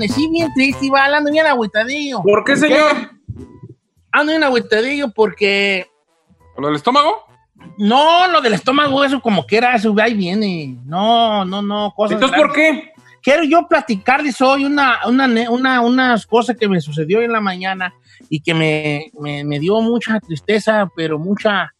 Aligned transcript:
Amanecí 0.00 0.28
bien 0.28 0.52
triste, 0.54 0.86
iba 0.86 1.04
ando 1.04 1.30
bien 1.30 1.46
agüitadillo. 1.46 2.22
¿Por 2.22 2.44
qué, 2.44 2.56
señor? 2.56 3.10
Ando 4.12 4.32
bien 4.32 4.44
agüitadillo 4.44 5.10
porque... 5.12 5.86
¿Con 6.54 6.62
lo 6.62 6.68
del 6.68 6.76
estómago? 6.76 7.26
No, 7.76 8.26
lo 8.28 8.40
del 8.40 8.54
estómago, 8.54 9.04
eso 9.04 9.20
como 9.20 9.46
que 9.46 9.58
era, 9.58 9.74
eso 9.74 9.94
ahí 10.00 10.14
viene. 10.14 10.78
No, 10.84 11.44
no, 11.44 11.60
no, 11.60 11.92
cosas 11.94 12.14
Entonces, 12.14 12.38
¿por 12.38 12.52
qué? 12.52 12.92
Quiero 13.22 13.44
yo 13.44 13.68
platicarles 13.68 14.40
hoy 14.40 14.64
una, 14.64 15.00
una, 15.06 15.26
una, 15.50 15.80
unas 15.82 16.26
cosas 16.26 16.56
que 16.56 16.68
me 16.68 16.80
sucedió 16.80 17.20
en 17.20 17.32
la 17.32 17.40
mañana 17.40 17.92
y 18.30 18.40
que 18.40 18.54
me, 18.54 19.10
me, 19.20 19.44
me 19.44 19.58
dio 19.58 19.80
mucha 19.80 20.18
tristeza, 20.20 20.88
pero 20.96 21.18
mucha... 21.18 21.74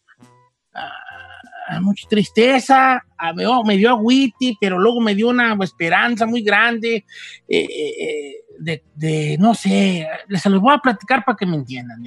ah, 1.71 1.81
mucha 1.81 2.07
tristeza, 2.07 3.03
ah, 3.17 3.33
me, 3.33 3.45
me 3.65 3.77
dio 3.77 3.89
agüiti, 3.89 4.57
pero 4.59 4.77
luego 4.77 4.99
me 4.99 5.15
dio 5.15 5.29
una 5.29 5.57
esperanza 5.61 6.25
muy 6.25 6.41
grande 6.41 7.05
eh, 7.47 7.65
eh, 7.65 7.93
eh, 7.99 8.33
de, 8.59 8.83
de, 8.95 9.37
no 9.39 9.53
sé, 9.53 10.07
se 10.33 10.49
los 10.49 10.61
voy 10.61 10.75
a 10.75 10.79
platicar 10.79 11.23
para 11.25 11.35
que 11.35 11.45
me 11.45 11.55
entiendan. 11.55 12.03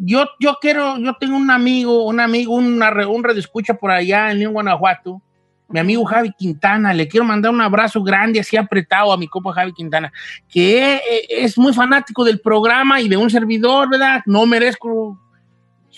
Yo, 0.00 0.24
yo 0.38 0.56
quiero, 0.60 0.96
yo 0.98 1.14
tengo 1.18 1.36
un 1.36 1.50
amigo, 1.50 2.04
un 2.04 2.20
amigo, 2.20 2.54
una, 2.54 2.90
un 3.08 3.30
escucha 3.36 3.74
por 3.74 3.90
allá 3.90 4.30
en 4.30 4.38
León, 4.38 4.52
Guanajuato, 4.52 5.20
mi 5.68 5.80
amigo 5.80 6.04
Javi 6.04 6.32
Quintana, 6.32 6.94
le 6.94 7.06
quiero 7.08 7.26
mandar 7.26 7.52
un 7.52 7.60
abrazo 7.60 8.02
grande, 8.02 8.40
así 8.40 8.56
apretado 8.56 9.12
a 9.12 9.18
mi 9.18 9.28
copa 9.28 9.52
Javi 9.52 9.72
Quintana, 9.72 10.10
que 10.48 10.94
eh, 10.96 11.26
es 11.28 11.58
muy 11.58 11.74
fanático 11.74 12.24
del 12.24 12.40
programa 12.40 13.00
y 13.00 13.08
de 13.08 13.16
un 13.16 13.28
servidor, 13.28 13.90
¿verdad? 13.90 14.22
No 14.24 14.46
merezco 14.46 15.20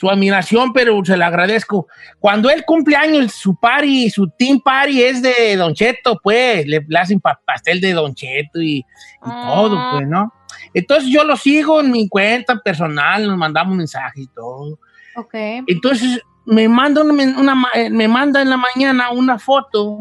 su 0.01 0.09
admiración, 0.09 0.73
pero 0.73 1.05
se 1.05 1.17
la 1.17 1.27
agradezco. 1.27 1.87
Cuando 2.19 2.49
él 2.49 2.65
cumple 2.65 2.97
años, 2.97 3.33
su 3.33 3.55
party, 3.55 4.09
su 4.09 4.29
team 4.31 4.59
party 4.61 5.03
es 5.03 5.21
de 5.21 5.55
Don 5.57 5.75
Cheto, 5.75 6.19
pues, 6.23 6.67
le, 6.67 6.83
le 6.89 6.99
hacen 6.99 7.21
pa- 7.21 7.39
pastel 7.45 7.81
de 7.83 7.93
Don 7.93 8.15
Cheto 8.15 8.63
y, 8.63 8.79
y 8.79 8.85
Ah. 9.21 9.53
todo, 9.55 9.79
pues, 9.93 10.09
¿no? 10.09 10.33
Entonces 10.73 11.11
yo 11.11 11.23
lo 11.25 11.37
sigo 11.37 11.81
en 11.81 11.91
mi 11.91 12.09
cuenta 12.09 12.57
personal, 12.61 13.27
nos 13.27 13.37
mandamos 13.37 13.77
mensajes 13.77 14.25
y 14.25 14.27
todo. 14.29 14.79
Ok. 15.17 15.35
Entonces 15.67 16.21
me 16.47 16.67
manda, 16.69 17.03
una, 17.03 17.13
una 17.39 17.55
ma- 17.55 17.71
eh, 17.75 17.91
me 17.91 18.09
manda 18.09 18.41
en 18.41 18.49
la 18.51 18.57
mañana 18.57 19.11
una 19.11 19.39
foto 19.39 19.99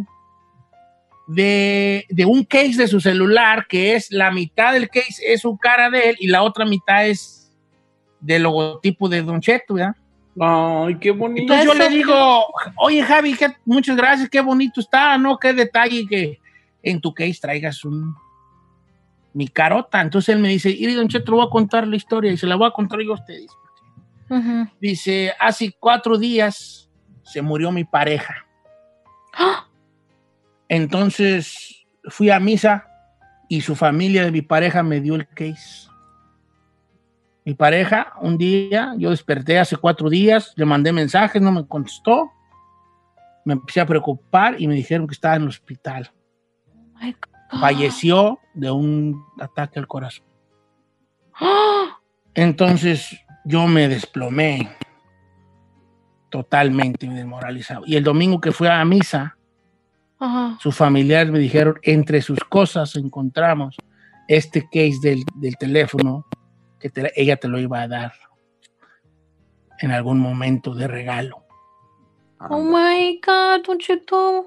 de, 1.28 2.06
de 2.10 2.26
un 2.26 2.44
case 2.44 2.76
de 2.78 2.88
su 2.88 3.00
celular, 3.00 3.68
que 3.68 3.96
es 3.96 4.12
la 4.12 4.32
mitad 4.32 4.74
del 4.74 4.90
case 4.90 5.22
es 5.28 5.42
su 5.42 5.58
cara 5.58 5.90
de 5.90 6.10
él 6.12 6.16
y 6.20 6.28
la 6.28 6.42
otra 6.44 6.66
mitad 6.66 7.06
es 7.06 7.39
del 8.20 8.44
logotipo 8.44 9.08
de 9.10 9.22
Don 9.22 9.42
Cheto, 9.42 9.76
¿verdad? 9.76 9.96
Ay, 10.40 10.96
qué 11.00 11.12
bonito. 11.12 11.42
Entonces 11.54 11.66
yo 11.66 11.74
le 11.74 11.90
digo, 11.90 12.46
oye 12.78 13.04
Javi, 13.04 13.34
qué- 13.36 13.56
muchas 13.66 13.96
gracias, 13.98 14.30
qué 14.30 14.42
bonito 14.42 14.80
está, 14.80 15.18
¿no? 15.18 15.38
Qué 15.38 15.54
detalle 15.54 16.06
que 16.08 16.40
en 16.84 17.02
tu 17.02 17.14
case 17.14 17.38
traigas 17.42 17.84
un 17.84 18.16
mi 19.34 19.48
carota. 19.48 20.02
Entonces 20.02 20.36
él 20.36 20.42
me 20.42 20.50
dice, 20.50 20.70
y 20.70 20.92
Don 20.94 21.08
Cheto, 21.08 21.32
le 21.32 21.38
voy 21.38 21.48
a 21.48 21.50
contar 21.50 21.88
la 21.88 21.96
historia 21.96 22.32
y 22.32 22.38
se 22.38 22.48
la 22.48 22.56
voy 22.56 22.68
a 22.68 22.72
contar 22.72 23.00
yo 23.02 23.12
a 23.12 23.16
ustedes. 23.16 23.52
Dice, 24.80 25.34
hace 25.40 25.76
cuatro 25.80 26.18
días 26.18 26.90
se 27.24 27.42
murió 27.42 27.72
mi 27.72 27.84
pareja. 27.84 28.46
¡Ah! 29.34 29.66
Entonces 30.68 31.86
fui 32.06 32.30
a 32.30 32.40
misa 32.40 32.88
y 33.48 33.62
su 33.62 33.76
familia 33.76 34.24
de 34.24 34.32
mi 34.32 34.42
pareja 34.42 34.84
me 34.84 35.02
dio 35.02 35.16
el 35.16 35.28
case. 35.28 35.89
Mi 37.50 37.56
pareja, 37.56 38.14
un 38.22 38.38
día, 38.38 38.94
yo 39.00 39.10
desperté 39.10 39.58
hace 39.58 39.76
cuatro 39.76 40.08
días, 40.08 40.54
le 40.56 40.66
mandé 40.66 40.94
mensajes, 40.94 41.42
no 41.42 41.52
me 41.52 41.66
contestó. 41.66 42.32
Me 43.44 43.54
empecé 43.54 43.82
a 43.82 43.88
preocupar 43.88 44.62
y 44.62 44.68
me 44.68 44.76
dijeron 44.76 45.08
que 45.08 45.14
estaba 45.14 45.36
en 45.36 45.42
el 45.42 45.48
hospital. 45.48 46.12
God. 47.02 47.60
Falleció 47.60 48.38
de 48.54 48.70
un 48.70 49.26
ataque 49.40 49.80
al 49.80 49.88
corazón. 49.88 50.28
¡Ah! 51.40 51.98
Entonces 52.36 53.20
yo 53.46 53.66
me 53.66 53.88
desplomé 53.88 54.70
totalmente 56.30 57.08
desmoralizado. 57.08 57.82
Y 57.88 57.96
el 57.96 58.04
domingo 58.04 58.40
que 58.40 58.52
fui 58.52 58.68
a 58.68 58.86
misa, 58.86 59.38
Ajá. 60.20 60.56
sus 60.60 60.76
familiares 60.76 61.32
me 61.34 61.40
dijeron, 61.40 61.80
entre 61.82 62.22
sus 62.22 62.42
cosas 62.44 62.96
encontramos 62.96 63.76
este 64.28 64.66
case 64.66 65.00
del, 65.02 65.24
del 65.34 65.58
teléfono 65.58 66.28
que 66.80 66.90
te- 66.90 67.12
ella 67.22 67.38
te 67.38 67.48
lo 67.48 67.60
iba 67.60 67.82
a 67.82 67.88
dar 67.88 68.14
en 69.80 69.92
algún 69.92 70.20
momento 70.20 70.74
de 70.74 70.88
regalo. 70.88 71.44
Oh 72.50 72.60
my 72.64 73.20
God, 73.26 73.66
Don. 73.66 74.46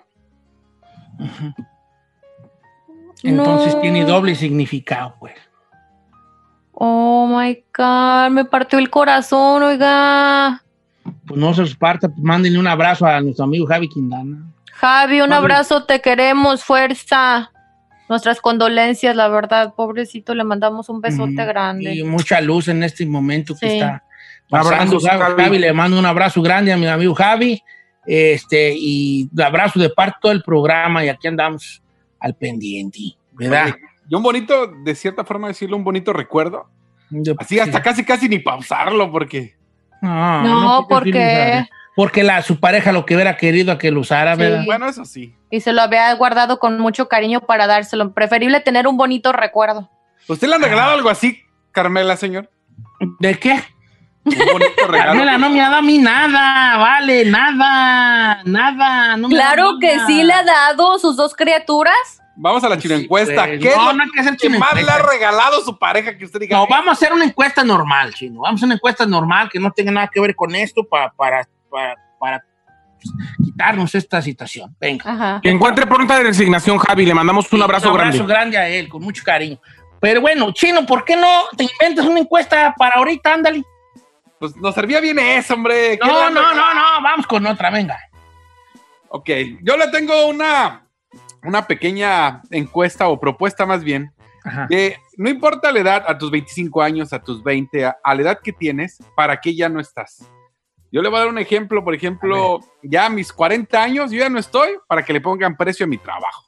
Entonces 3.22 3.74
No. 3.74 3.80
tiene 3.80 4.04
doble 4.04 4.34
significado, 4.34 5.14
pues. 5.20 5.34
Oh 6.72 7.26
my 7.28 7.62
God, 7.76 8.30
me 8.30 8.44
partió 8.44 8.78
el 8.78 8.90
corazón, 8.90 9.62
oiga. 9.62 10.62
Pues 11.26 11.38
no 11.38 11.52
se 11.54 11.60
los 11.62 11.76
parta, 11.76 12.08
pues 12.08 12.20
mándenle 12.20 12.58
un 12.58 12.66
abrazo 12.66 13.06
a 13.06 13.20
nuestro 13.20 13.44
amigo 13.44 13.66
Javi 13.66 13.88
Quindana. 13.88 14.38
Javi, 14.72 15.20
un 15.20 15.28
Javi. 15.30 15.34
abrazo, 15.44 15.84
te 15.84 16.00
queremos, 16.00 16.64
fuerza. 16.64 17.52
Nuestras 18.12 18.42
condolencias, 18.42 19.16
la 19.16 19.28
verdad, 19.28 19.72
pobrecito, 19.74 20.34
le 20.34 20.44
mandamos 20.44 20.90
un 20.90 21.00
besote 21.00 21.32
grande. 21.46 21.94
Y 21.94 22.02
mucha 22.04 22.42
luz 22.42 22.68
en 22.68 22.82
este 22.82 23.06
momento 23.06 23.54
que 23.58 23.66
está 23.78 24.04
pasando. 24.50 24.68
Abrazos, 24.76 25.02
Javi, 25.42 25.58
le 25.58 25.72
mando 25.72 25.98
un 25.98 26.04
abrazo 26.04 26.42
grande 26.42 26.70
a 26.74 26.76
mi 26.76 26.86
amigo 26.86 27.14
Javi. 27.14 27.62
Este, 28.04 28.74
y 28.76 29.30
un 29.32 29.40
abrazo 29.40 29.80
de 29.80 29.88
parte 29.88 30.18
todo 30.20 30.32
el 30.32 30.42
programa. 30.42 31.02
Y 31.02 31.08
aquí 31.08 31.26
andamos 31.26 31.82
al 32.20 32.34
pendiente, 32.34 32.98
¿verdad? 33.32 33.74
Y 34.10 34.14
un 34.14 34.22
bonito, 34.22 34.66
de 34.84 34.94
cierta 34.94 35.24
forma 35.24 35.48
decirlo, 35.48 35.78
un 35.78 35.84
bonito 35.84 36.12
recuerdo. 36.12 36.68
Yo- 37.08 37.32
Así 37.38 37.58
hasta 37.58 37.80
casi, 37.82 38.04
casi 38.04 38.28
ni 38.28 38.40
pausarlo, 38.40 39.10
porque. 39.10 39.54
No, 40.02 40.42
No, 40.42 40.86
porque. 40.86 41.64
Porque 41.94 42.22
la, 42.22 42.40
su 42.42 42.58
pareja 42.58 42.90
lo 42.92 43.04
que 43.04 43.14
hubiera 43.14 43.36
querido 43.36 43.72
a 43.72 43.78
que 43.78 43.90
lo 43.90 44.00
usara, 44.00 44.34
Sí. 44.34 44.40
¿verdad? 44.42 44.62
Bueno, 44.64 44.86
eso 44.88 45.04
sí. 45.04 45.34
Y 45.50 45.60
se 45.60 45.72
lo 45.72 45.82
había 45.82 46.12
guardado 46.14 46.58
con 46.58 46.78
mucho 46.78 47.08
cariño 47.08 47.40
para 47.42 47.66
dárselo. 47.66 48.12
Preferible 48.14 48.60
tener 48.60 48.86
un 48.86 48.96
bonito 48.96 49.32
recuerdo. 49.32 49.90
¿Usted 50.28 50.48
le 50.48 50.54
han 50.54 50.62
regalado 50.62 50.92
algo 50.92 51.10
así, 51.10 51.42
Carmela, 51.72 52.16
señor? 52.16 52.48
¿De 53.20 53.38
qué? 53.38 53.62
Un 54.24 54.34
bonito 54.52 54.86
regalo. 54.88 55.10
Carmela 55.10 55.36
no 55.36 55.50
me 55.50 55.60
ha 55.60 55.64
dado 55.64 55.76
a 55.76 55.82
mí 55.82 55.98
nada, 55.98 56.78
vale, 56.78 57.24
nada, 57.26 58.42
nada. 58.44 59.16
No 59.16 59.28
me 59.28 59.34
ha 59.36 59.52
Claro 59.52 59.72
que 59.80 59.96
nada. 59.96 60.06
sí 60.06 60.22
le 60.22 60.32
ha 60.32 60.44
dado 60.44 60.98
sus 60.98 61.16
dos 61.16 61.34
criaturas. 61.34 61.94
Vamos 62.36 62.64
a 62.64 62.68
la 62.70 62.78
chino 62.78 62.94
encuesta. 62.94 63.44
pues, 63.44 63.60
¿Qué 63.60 63.70
no, 63.76 63.92
no 63.92 64.02
hay 64.04 64.10
que 64.10 64.20
hacer 64.20 64.32
que 64.36 64.46
chino 64.46 64.58
más 64.58 64.72
le 64.74 64.80
encuesta. 64.80 65.02
ha 65.04 65.06
regalado 65.10 65.60
su 65.62 65.78
pareja 65.78 66.16
que 66.16 66.24
usted 66.24 66.40
diga? 66.40 66.56
No, 66.56 66.66
vamos 66.66 66.88
a 66.88 66.92
hacer 66.92 67.12
una 67.12 67.24
encuesta 67.24 67.62
normal, 67.62 68.14
chino. 68.14 68.40
Vamos 68.40 68.52
a 68.52 68.60
hacer 68.60 68.66
una 68.66 68.74
encuesta 68.76 69.04
normal 69.04 69.50
que 69.52 69.58
no 69.60 69.70
tenga 69.72 69.90
nada 69.92 70.08
que 70.10 70.20
ver 70.20 70.34
con 70.34 70.54
esto 70.54 70.84
para, 70.84 71.10
para, 71.12 71.46
para, 71.72 71.96
para 72.20 72.44
pues, 72.96 73.12
quitarnos 73.44 73.94
esta 73.94 74.22
situación. 74.22 74.76
Venga. 74.78 75.10
Ajá. 75.10 75.40
Que 75.42 75.50
encuentre 75.50 75.86
pronta 75.86 76.20
resignación, 76.20 76.78
Javi. 76.78 77.06
Le 77.06 77.14
mandamos 77.14 77.52
un 77.52 77.62
abrazo 77.62 77.88
un 77.90 77.96
grande. 77.96 78.18
abrazo 78.18 78.28
grande 78.28 78.58
a 78.58 78.68
él, 78.68 78.88
con 78.88 79.02
mucho 79.02 79.24
cariño. 79.24 79.58
Pero 80.00 80.20
bueno, 80.20 80.52
chino, 80.52 80.84
¿por 80.84 81.04
qué 81.04 81.16
no 81.16 81.44
te 81.56 81.64
inventas 81.64 82.06
una 82.06 82.20
encuesta 82.20 82.74
para 82.76 82.96
ahorita? 82.96 83.34
Ándale. 83.34 83.62
Pues 84.38 84.56
nos 84.56 84.74
servía 84.74 85.00
bien 85.00 85.18
eso, 85.18 85.54
hombre. 85.54 85.98
¿Qué 85.98 86.06
le 86.06 86.12
No, 86.12 86.30
no, 86.30 86.54
no, 86.54 86.74
no, 86.74 87.02
vamos 87.02 87.26
con 87.26 87.46
otra, 87.46 87.70
venga. 87.70 87.98
Ok, 89.08 89.30
yo 89.62 89.76
le 89.76 89.88
tengo 89.88 90.26
una, 90.26 90.88
una 91.44 91.66
pequeña 91.66 92.42
encuesta 92.50 93.08
o 93.08 93.20
propuesta 93.20 93.66
más 93.66 93.84
bien. 93.84 94.12
Ajá. 94.44 94.66
Que 94.68 94.96
no 95.16 95.30
importa 95.30 95.70
la 95.70 95.78
edad, 95.80 96.04
a 96.08 96.18
tus 96.18 96.30
25 96.30 96.82
años, 96.82 97.12
a 97.12 97.22
tus 97.22 97.42
20, 97.44 97.84
a, 97.84 97.96
a 98.02 98.14
la 98.16 98.22
edad 98.22 98.38
que 98.42 98.52
tienes, 98.52 98.98
¿para 99.14 99.40
qué 99.40 99.54
ya 99.54 99.68
no 99.68 99.78
estás? 99.78 100.28
Yo 100.92 101.00
le 101.02 101.08
voy 101.08 101.16
a 101.16 101.20
dar 101.20 101.28
un 101.28 101.38
ejemplo, 101.38 101.82
por 101.82 101.94
ejemplo, 101.94 102.60
ya 102.82 103.06
a 103.06 103.08
mis 103.08 103.32
40 103.32 103.82
años, 103.82 104.10
yo 104.10 104.18
ya 104.18 104.28
no 104.28 104.38
estoy 104.38 104.76
para 104.86 105.02
que 105.04 105.12
le 105.14 105.20
pongan 105.22 105.56
precio 105.56 105.84
a 105.84 105.88
mi 105.88 105.96
trabajo. 105.98 106.44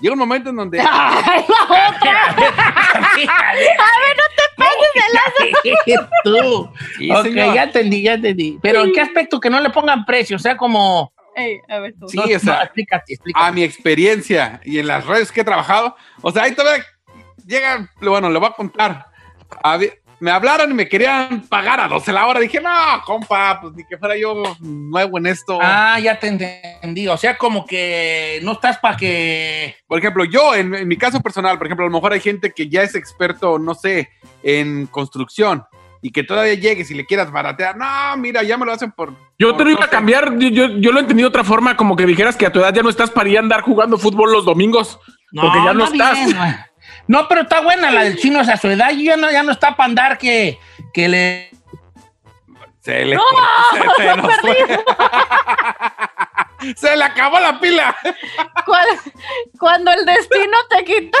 Llega 0.00 0.12
un 0.12 0.18
momento 0.18 0.50
en 0.50 0.56
donde 0.56 0.78
Ay, 0.80 1.44
la 1.48 1.88
otra. 1.88 2.26
a 2.30 2.34
ver, 2.36 4.16
no 4.16 4.24
te 4.36 4.42
pases 4.56 4.90
de 5.84 5.98
Tú. 6.24 6.70
Sí, 6.98 7.10
ok, 7.10 7.22
señor. 7.24 7.54
ya 7.54 7.62
entendí, 7.64 8.02
ya 8.02 8.12
entendí. 8.14 8.58
Pero 8.62 8.84
¿en 8.84 8.92
qué 8.92 9.00
aspecto 9.00 9.40
que 9.40 9.50
no 9.50 9.60
le 9.60 9.70
pongan 9.70 10.04
precio? 10.04 10.36
O 10.36 10.38
sea, 10.38 10.56
como 10.56 11.12
a 11.68 11.78
ver 11.78 11.94
tú. 11.98 12.08
Sí, 12.08 12.16
No, 12.16 12.24
o 12.24 12.38
sea, 12.38 12.56
no, 12.56 12.62
explícate, 12.64 13.12
explícate. 13.14 13.46
a 13.46 13.52
mi 13.52 13.62
experiencia 13.62 14.60
y 14.64 14.78
en 14.78 14.88
las 14.88 15.06
redes 15.06 15.30
que 15.32 15.40
he 15.40 15.44
trabajado, 15.44 15.96
o 16.20 16.30
sea, 16.32 16.42
ahí 16.44 16.52
todavía 16.54 16.84
llega, 17.46 17.88
bueno, 18.00 18.28
le 18.28 18.38
voy 18.38 18.48
a 18.48 18.52
contar. 18.52 19.06
Había- 19.62 19.92
me 20.20 20.30
hablaron 20.30 20.70
y 20.70 20.74
me 20.74 20.88
querían 20.88 21.42
pagar 21.48 21.80
a 21.80 21.88
12 21.88 22.12
la 22.12 22.26
hora. 22.26 22.40
Dije, 22.40 22.60
no, 22.60 22.70
compa, 23.04 23.60
pues 23.60 23.74
ni 23.74 23.84
que 23.84 23.98
fuera 23.98 24.16
yo 24.16 24.42
nuevo 24.60 25.18
en 25.18 25.26
esto. 25.26 25.58
Ah, 25.60 25.98
ya 26.00 26.18
te 26.18 26.28
entendí. 26.28 27.08
O 27.08 27.16
sea, 27.16 27.36
como 27.36 27.64
que 27.66 28.40
no 28.42 28.52
estás 28.52 28.78
para 28.78 28.96
que. 28.96 29.76
Por 29.86 29.98
ejemplo, 29.98 30.24
yo, 30.24 30.54
en, 30.54 30.74
en 30.74 30.88
mi 30.88 30.96
caso 30.96 31.20
personal, 31.20 31.58
por 31.58 31.66
ejemplo, 31.66 31.86
a 31.86 31.88
lo 31.88 31.94
mejor 31.94 32.12
hay 32.12 32.20
gente 32.20 32.52
que 32.52 32.68
ya 32.68 32.82
es 32.82 32.94
experto, 32.94 33.58
no 33.58 33.74
sé, 33.74 34.10
en 34.42 34.86
construcción 34.86 35.64
y 36.00 36.10
que 36.10 36.22
todavía 36.22 36.54
llegues 36.54 36.90
y 36.90 36.94
le 36.94 37.06
quieras 37.06 37.30
baratear. 37.30 37.76
No, 37.76 38.16
mira, 38.16 38.42
ya 38.42 38.56
me 38.56 38.66
lo 38.66 38.72
hacen 38.72 38.92
por. 38.92 39.12
Yo 39.38 39.54
te 39.56 39.64
lo 39.64 39.70
iba 39.70 39.80
no 39.80 39.86
a 39.86 39.90
cambiar, 39.90 40.36
yo, 40.38 40.48
yo, 40.48 40.68
yo 40.78 40.92
lo 40.92 41.00
entendí 41.00 41.22
de 41.22 41.28
otra 41.28 41.44
forma, 41.44 41.76
como 41.76 41.96
que 41.96 42.06
dijeras 42.06 42.36
que 42.36 42.46
a 42.46 42.52
tu 42.52 42.60
edad 42.60 42.74
ya 42.74 42.82
no 42.82 42.90
estás 42.90 43.10
para 43.10 43.28
ir 43.28 43.36
a 43.36 43.40
andar 43.40 43.62
jugando 43.62 43.98
fútbol 43.98 44.32
los 44.32 44.44
domingos, 44.44 44.98
porque 45.34 45.58
ya 45.64 45.74
no, 45.74 45.84
está 45.84 46.12
estás. 46.12 46.26
bien. 46.26 46.56
No, 47.08 47.26
pero 47.28 47.42
está 47.42 47.60
buena 47.60 47.90
la 47.90 48.04
del 48.04 48.16
chino, 48.18 48.40
o 48.40 48.44
sea, 48.44 48.54
a 48.54 48.58
su 48.58 48.68
edad 48.68 48.90
ya 48.90 49.16
no, 49.16 49.30
ya 49.30 49.42
no 49.42 49.52
está 49.52 49.76
para 49.76 49.88
andar 49.88 50.18
que, 50.18 50.58
que 50.94 51.08
le. 51.08 51.50
Se 52.80 53.04
le, 53.04 53.16
se, 53.16 53.22
se 54.02 54.16
nos 54.16 54.36
fue. 54.36 54.56
se 56.76 56.96
le 56.96 57.04
acabó 57.04 57.38
la 57.40 57.58
pila. 57.60 57.94
Cuando 59.58 59.90
el 59.92 60.06
destino 60.06 60.56
te 60.70 60.84
quita. 60.84 61.18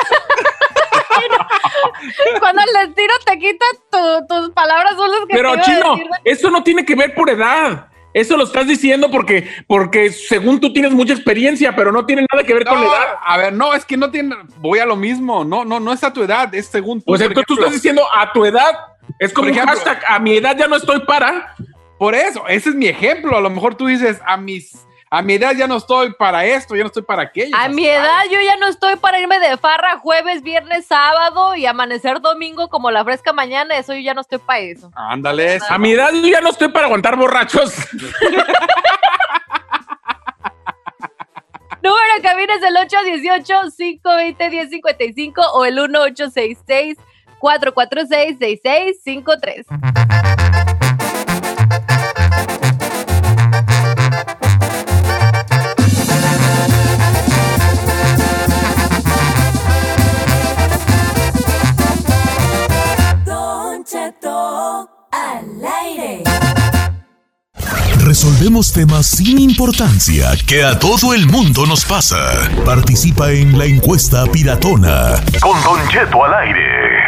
Cuando 2.40 2.62
el 2.62 2.86
destino 2.86 3.12
te 3.26 3.38
quita, 3.38 3.64
tu- 3.90 4.26
tus 4.28 4.50
palabras 4.54 4.92
son 4.96 5.10
las 5.10 5.20
que 5.20 5.34
Pero 5.34 5.50
te 5.52 5.56
iba 5.56 5.62
a 5.62 5.64
chino, 5.64 5.96
decir. 5.96 6.10
eso 6.24 6.50
no 6.50 6.62
tiene 6.62 6.84
que 6.86 6.94
ver 6.94 7.14
por 7.14 7.28
edad. 7.28 7.88
Eso 8.20 8.36
lo 8.36 8.44
estás 8.44 8.66
diciendo 8.66 9.10
porque, 9.10 9.48
porque 9.66 10.10
según 10.10 10.60
tú 10.60 10.72
tienes 10.72 10.92
mucha 10.92 11.12
experiencia, 11.12 11.74
pero 11.76 11.92
no 11.92 12.04
tiene 12.06 12.26
nada 12.32 12.44
que 12.44 12.54
ver 12.54 12.64
con 12.64 12.80
la 12.80 12.86
edad. 12.86 13.14
a 13.24 13.36
ver, 13.38 13.52
no, 13.52 13.74
es 13.74 13.84
que 13.84 13.96
no 13.96 14.10
tiene. 14.10 14.34
Voy 14.58 14.78
a 14.78 14.86
lo 14.86 14.96
mismo. 14.96 15.44
No, 15.44 15.64
no, 15.64 15.80
no 15.80 15.92
es 15.92 16.02
a 16.04 16.12
tu 16.12 16.22
edad, 16.22 16.54
es 16.54 16.66
según 16.66 17.00
tú. 17.00 17.06
Pues 17.06 17.20
entonces 17.20 17.46
tú 17.46 17.54
estás 17.54 17.72
diciendo 17.72 18.02
a 18.14 18.32
tu 18.32 18.44
edad. 18.44 18.72
Es 19.18 19.32
como 19.32 19.48
un 19.48 19.54
ejemplo- 19.54 19.74
hashtag, 19.74 20.02
a 20.08 20.18
mi 20.18 20.36
edad 20.36 20.56
ya 20.56 20.66
no 20.68 20.76
estoy 20.76 21.00
para. 21.06 21.54
Por 21.98 22.14
eso, 22.14 22.46
ese 22.48 22.68
es 22.70 22.74
mi 22.74 22.86
ejemplo. 22.86 23.36
A 23.36 23.40
lo 23.40 23.50
mejor 23.50 23.74
tú 23.74 23.86
dices, 23.86 24.20
a 24.26 24.36
mis 24.36 24.72
a 25.10 25.22
mi 25.22 25.34
edad 25.34 25.54
ya 25.56 25.66
no 25.66 25.76
estoy 25.76 26.12
para 26.14 26.44
esto, 26.44 26.76
ya 26.76 26.82
no 26.82 26.88
estoy 26.88 27.02
para 27.02 27.22
aquello. 27.22 27.56
A 27.56 27.68
mi 27.68 27.86
edad 27.86 28.24
yo 28.30 28.40
ya 28.40 28.56
no 28.56 28.68
estoy 28.68 28.96
para 28.96 29.18
irme 29.20 29.38
de 29.38 29.56
farra 29.56 29.98
jueves, 29.98 30.42
viernes, 30.42 30.86
sábado 30.86 31.56
y 31.56 31.64
amanecer 31.66 32.20
domingo 32.20 32.68
como 32.68 32.90
la 32.90 33.04
fresca 33.04 33.32
mañana, 33.32 33.76
eso 33.76 33.94
yo 33.94 34.00
ya 34.00 34.14
no 34.14 34.20
estoy 34.20 34.38
para 34.38 34.60
eso. 34.60 34.90
Ándale, 34.94 35.60
a 35.68 35.78
mi 35.78 35.92
edad 35.92 36.10
yo 36.12 36.26
ya 36.26 36.40
no 36.40 36.50
estoy 36.50 36.68
para 36.68 36.86
aguantar 36.86 37.16
borrachos. 37.16 37.74
Número 41.80 42.14
de 42.16 42.22
cabina 42.22 42.54
es 42.54 42.62
el 42.62 42.74
818-520-1055 44.02 45.50
o 45.54 45.64
el 45.64 45.74
1866 45.76 46.98
446 47.38 48.36
6653 48.38 49.66
Resolvemos 68.08 68.72
temas 68.72 69.04
sin 69.04 69.38
importancia 69.38 70.30
que 70.46 70.64
a 70.64 70.78
todo 70.78 71.12
el 71.12 71.26
mundo 71.26 71.66
nos 71.66 71.84
pasa. 71.84 72.16
Participa 72.64 73.30
en 73.32 73.58
la 73.58 73.66
encuesta 73.66 74.24
piratona. 74.32 75.22
Con 75.42 75.62
Don 75.62 75.86
Cheto 75.90 76.24
al 76.24 76.32
aire. 76.32 77.04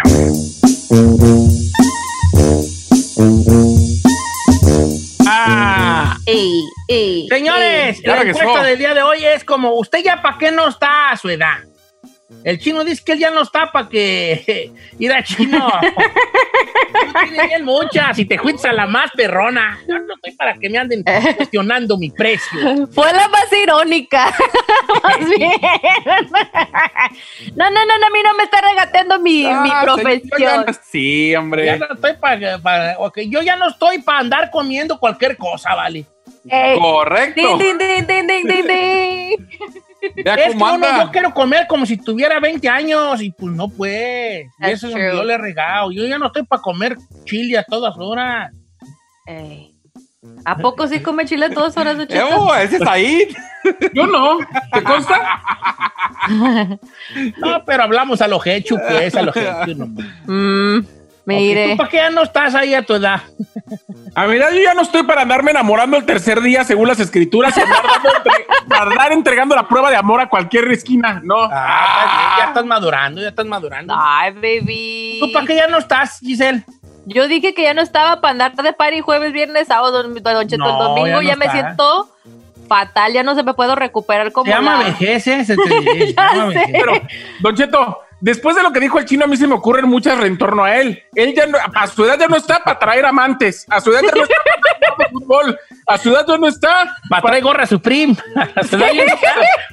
Ah, 5.26 6.19
Ey, 6.26 6.64
ey, 6.87 7.26
señores, 7.31 7.96
ey. 7.96 8.03
La 8.05 8.20
encuesta 8.20 8.62
del 8.62 8.76
día 8.76 8.93
de 8.93 9.00
hoy 9.00 9.25
es 9.25 9.43
como: 9.43 9.73
¿usted 9.79 10.00
ya 10.05 10.20
para 10.20 10.37
qué 10.37 10.53
no 10.53 10.69
está 10.69 11.12
a 11.12 11.17
su 11.17 11.31
edad? 11.31 11.61
El 12.44 12.59
chino 12.59 12.85
dice 12.85 13.03
que 13.05 13.12
él 13.12 13.19
ya 13.19 13.31
no 13.31 13.43
está 13.43 13.71
para 13.71 13.88
que 13.88 14.73
ir 14.99 15.12
a 15.12 15.23
chino. 15.23 15.71
Tú 16.93 17.12
tienes 17.25 17.49
bien 17.49 17.65
muchas 17.65 18.19
y 18.19 18.25
te 18.25 18.38
fuiste 18.38 18.69
a 18.69 18.73
la 18.73 18.87
más 18.87 19.11
perrona. 19.12 19.79
Yo 19.87 19.99
no 19.99 20.15
estoy 20.15 20.32
para 20.37 20.55
que 20.55 20.71
me 20.71 20.79
anden 20.79 21.03
cuestionando 21.37 21.97
mi 21.99 22.11
precio. 22.11 22.87
Fue 22.93 23.12
la 23.12 23.29
más 23.29 23.53
irónica. 23.53 24.32
más 25.03 25.19
bien. 25.29 25.53
no, 27.56 27.71
no, 27.71 27.85
no, 27.87 27.99
no, 27.99 28.06
a 28.06 28.11
mí 28.11 28.19
no 28.25 28.35
me 28.35 28.44
está 28.44 28.61
regateando 28.61 29.19
mi, 29.21 29.44
Ah, 29.47 29.61
mi 29.62 29.69
señor, 29.69 29.85
profesión. 29.85 30.65
no- 30.67 30.73
Sí, 30.91 31.35
hombre. 31.37 31.67
Ya 31.67 31.77
no 31.77 31.87
estoy 31.94 32.15
para, 32.15 32.97
yo 33.27 33.43
ya 33.43 33.56
no 33.56 33.69
estoy 33.69 33.99
para 34.00 34.21
andar 34.21 34.50
comiendo 34.50 34.99
cualquier 34.99 35.37
cosa, 35.37 35.75
¿vale? 35.75 36.05
Ey, 36.49 36.79
Correcto. 36.79 37.59
din, 37.59 37.77
din, 37.79 38.06
din, 38.27 39.47
Vea 40.25 40.35
Es 40.35 40.47
que 40.47 40.52
cómo 40.52 40.64
uno, 40.75 40.87
anda. 40.87 41.05
yo 41.05 41.11
quiero 41.11 41.35
comer 41.35 41.67
como 41.69 41.85
si 41.87 41.97
tuviera 41.97 42.41
20 42.41 42.69
años 42.69 43.20
y 43.23 43.31
pues 43.31 43.52
no 43.55 43.69
pues. 43.69 44.44
Y 44.47 44.49
That's 44.61 44.73
eso 44.75 44.88
es 44.88 44.94
que 44.94 45.12
yo 45.17 45.25
le 45.25 45.35
he 45.35 45.38
regado. 45.38 45.93
Yo 45.93 46.06
ya 46.06 46.19
no 46.19 46.26
estoy 46.26 46.44
para 46.44 46.62
comer 46.62 46.97
chile 47.25 47.58
a 47.58 47.64
todas 47.64 47.94
horas. 47.99 48.52
Ey. 49.26 49.75
¿A 50.44 50.56
poco 50.56 50.87
sí 50.87 51.00
come 51.00 51.25
chile 51.25 51.47
a 51.47 51.50
todas 51.50 51.76
horas 51.76 51.97
de 51.97 52.05
Eh, 52.05 52.08
Cheto? 52.08 52.26
oh, 52.37 52.55
ese 52.55 52.76
es 52.76 52.87
ahí. 52.87 53.29
Yo 53.94 54.06
no. 54.06 54.38
¿Te 54.73 54.82
consta? 54.82 55.41
No, 57.38 57.64
pero 57.64 57.82
hablamos 57.82 58.20
a 58.20 58.29
lo 58.29 58.41
hecho, 58.44 58.76
pues, 58.76 59.14
a 59.14 59.23
lo 59.23 59.31
hecho. 59.35 59.75
No. 59.76 59.87
Mm, 60.26 60.87
mire. 61.37 61.71
¿Tú 61.71 61.77
para 61.77 61.88
qué 61.88 61.97
ya 61.99 62.11
no 62.11 62.23
estás 62.23 62.55
ahí 62.55 62.75
a 62.75 62.82
tu 62.82 62.94
edad? 62.94 63.21
A 64.15 64.27
mi 64.27 64.37
edad 64.37 64.50
yo 64.53 64.61
ya 64.62 64.75
no 64.75 64.82
estoy 64.82 65.03
para 65.05 65.23
andarme 65.23 65.50
enamorando 65.53 65.97
el 65.97 66.05
tercer 66.05 66.41
día 66.41 66.65
según 66.65 66.88
las 66.88 66.99
escrituras 67.00 67.56
y 67.56 67.61
andar, 67.61 67.82
entre- 68.17 68.79
andar 68.81 69.12
entregando 69.12 69.55
la 69.55 69.69
prueba 69.69 69.91
de 69.91 69.97
amor 69.97 70.21
a 70.21 70.29
cualquier 70.29 70.71
esquina. 70.73 71.21
No. 71.25 71.37
Ah, 71.53 72.05
bien, 72.35 72.38
ya 72.38 72.44
estás 72.49 72.65
madurando, 72.65 73.21
ya 73.23 73.29
estás 73.29 73.47
madurando. 73.47 73.94
Ay, 73.97 74.32
baby. 74.32 75.19
¿Tú 75.21 75.32
para 75.32 75.47
qué 75.47 75.56
ya 75.56 75.67
no 75.69 75.79
estás, 75.79 76.19
Giselle? 76.21 76.65
Yo 77.06 77.27
dije 77.29 77.55
que 77.55 77.62
ya 77.62 77.75
no 77.75 77.81
estaba 77.82 78.21
para 78.21 78.32
andar 78.32 78.55
de 78.55 78.73
party 78.73 79.00
jueves, 79.00 79.32
viernes, 79.32 79.69
sábado, 79.69 80.03
don, 80.03 80.15
don 80.15 80.49
Cheto. 80.49 80.65
No, 80.65 80.71
el 80.73 80.79
domingo 80.79 81.23
ya 81.23 81.37
me 81.37 81.49
siento 81.50 82.09
fatal, 82.69 83.12
ya 83.12 83.23
no 83.25 83.35
se 83.35 83.43
me 83.43 83.55
puedo 83.55 83.75
recuperar 83.75 84.31
como 84.32 84.44
Se 84.44 84.51
llama 84.53 84.77
la- 84.79 84.84
vejez, 84.84 85.27
¿eh? 85.27 85.44
Se 85.44 85.56
te 85.56 85.63
se 85.69 86.15
Ya 86.15 86.32
llama 86.32 86.53
sé. 86.53 86.58
vejez. 86.58 86.72
Pero, 86.72 86.93
Don 87.41 87.56
Cheto, 87.56 88.01
después 88.20 88.56
de 88.56 88.62
lo 88.62 88.72
que 88.72 88.81
dijo 88.81 88.98
el 88.98 89.05
chino, 89.05 89.24
a 89.24 89.29
mí 89.29 89.36
se 89.36 89.46
me 89.46 89.55
ocurren 89.55 89.89
muchas 89.89 90.22
en 90.24 90.39
torno 90.39 90.65
a 90.65 90.77
él. 90.77 91.03
Él 91.15 91.34
ya 91.34 91.46
no, 91.46 91.58
a 91.74 91.86
su 91.86 92.05
edad 92.05 92.19
ya 92.19 92.29
no 92.29 92.36
está 92.36 92.62
para 92.62 92.79
traer 92.79 93.06
amantes. 93.06 93.67
A 93.69 93.81
su 93.81 93.91
edad 93.91 94.03
ya 94.03 94.12
no 94.15 94.22
está 94.22 94.36
para 94.44 94.94
jugar 94.94 95.10
fútbol. 95.10 95.58
A 95.86 95.98
su 95.98 96.10
edad 96.10 96.24
ya 96.27 96.39
no 96.39 96.46
está 96.46 96.96
Para 97.08 97.22
traer 97.22 97.43
gorra 97.43 97.67
Supreme. 97.67 98.17
Se 98.69 98.77
da 98.77 98.93
bien. 98.93 99.06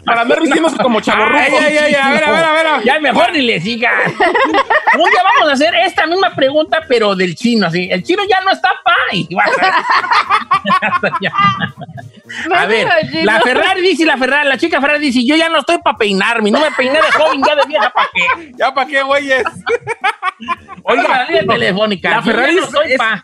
para 0.06 0.22
andar 0.22 0.42
vistiéndose 0.42 0.78
como 0.78 1.02
chavorruco. 1.02 1.38
Ay, 1.38 1.78
ay, 1.78 1.80
ay, 1.94 1.96
a 1.96 2.12
ver, 2.12 2.24
a 2.24 2.32
ver, 2.32 2.46
a 2.46 2.54
ver. 2.54 2.68
Ya 2.86 3.00
mejor 3.00 3.32
ni 3.32 3.42
le 3.42 3.62
sigan. 3.62 3.94
Un 4.08 5.10
día 5.10 5.22
vamos 5.36 5.50
a 5.50 5.54
hacer 5.54 5.74
esta 5.76 6.08
misma 6.08 6.34
pregunta, 6.36 6.82
pero 6.88 7.16
del 7.16 7.36
chino, 7.36 7.68
así. 7.68 7.88
El 7.92 8.04
chino 8.04 8.24
ya 8.28 8.42
no 8.42 8.52
está 8.52 8.70
pa. 8.84 8.94
a- 12.56 12.66
ver, 12.66 12.88
la. 13.24 13.42
Ferrari 13.42 13.82
dice, 13.82 14.06
la 14.06 14.18
Ferrari, 14.18 14.48
la 14.50 14.58
chica 14.58 14.82
Ferrari 14.82 15.00
dice, 15.06 15.26
yo 15.26 15.36
ya 15.36 15.50
no 15.50 15.60
estoy 15.60 15.78
para 15.84 15.98
peinarme, 15.98 16.52
no 16.52 16.60
me 16.60 16.72
peiné 16.72 16.94
de 16.96 17.12
joven, 17.12 17.42
ya 17.46 17.56
de 17.56 17.66
vieja, 17.68 17.90
¿para 17.90 18.10
qué? 18.14 18.52
¿Ya 18.58 18.74
para 18.74 18.88
qué, 18.88 19.02
güeyes? 19.04 19.44
Oiga, 20.84 21.04
la 21.08 21.26
línea 21.26 21.46
telefónica. 21.46 22.10
la 22.12 22.22
Ferrari 22.22 22.56
no 22.56 22.62
es- 22.62 22.68
estoy 22.68 22.92
es- 22.94 22.98
pa. 22.98 23.24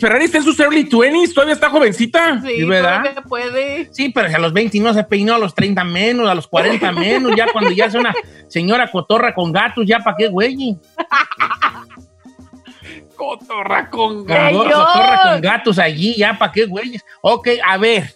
Ferrari 0.00 0.24
está 0.26 0.38
en 0.38 0.44
sus 0.44 0.58
early 0.60 0.84
20s, 0.88 1.34
todavía 1.34 1.54
está 1.54 1.68
jovencita. 1.68 2.40
Sí, 2.40 2.56
¿Sí, 2.58 2.64
verdad? 2.64 3.00
todavía 3.02 3.22
puede. 3.22 3.88
Sí, 3.92 4.08
pero 4.10 4.28
si 4.28 4.34
a 4.34 4.38
los 4.38 4.52
20 4.52 4.78
no 4.80 4.94
se 4.94 5.04
peinó, 5.04 5.34
a 5.34 5.38
los 5.38 5.54
30 5.54 5.84
menos, 5.84 6.28
a 6.28 6.34
los 6.34 6.46
40 6.46 6.92
menos, 6.92 7.32
ya 7.36 7.46
cuando 7.52 7.70
ya 7.70 7.86
es 7.86 7.94
una 7.94 8.14
señora 8.48 8.90
cotorra 8.90 9.34
con 9.34 9.52
gatos, 9.52 9.84
ya 9.86 9.98
para 9.98 10.16
qué, 10.16 10.28
güey. 10.28 10.76
Cotorra 13.16 13.88
con 13.90 14.26
Señor. 14.26 14.64
cotorra 14.72 15.30
con 15.32 15.40
gatos 15.40 15.78
allí, 15.78 16.14
ya 16.16 16.36
para 16.38 16.52
qué, 16.52 16.66
güey. 16.66 16.98
Ok, 17.22 17.48
a 17.64 17.76
ver. 17.78 18.12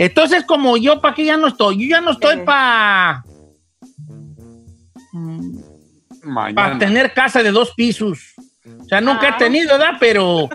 Entonces, 0.00 0.44
como 0.44 0.78
yo, 0.78 0.98
¿para 1.02 1.14
qué 1.14 1.26
ya 1.26 1.36
no 1.36 1.46
estoy? 1.48 1.82
Yo 1.82 1.88
ya 1.96 2.00
no 2.00 2.12
estoy 2.12 2.36
Eh. 2.36 2.42
para 2.42 3.22
Mañana. 6.22 6.78
tener 6.78 7.12
casa 7.12 7.42
de 7.42 7.50
dos 7.50 7.72
pisos. 7.74 8.32
O 8.80 8.84
sea, 8.84 9.02
nunca 9.02 9.26
he 9.28 9.30
Ah. 9.32 9.36
tenido, 9.36 9.72
¿verdad? 9.76 9.96
Pero, 10.00 10.48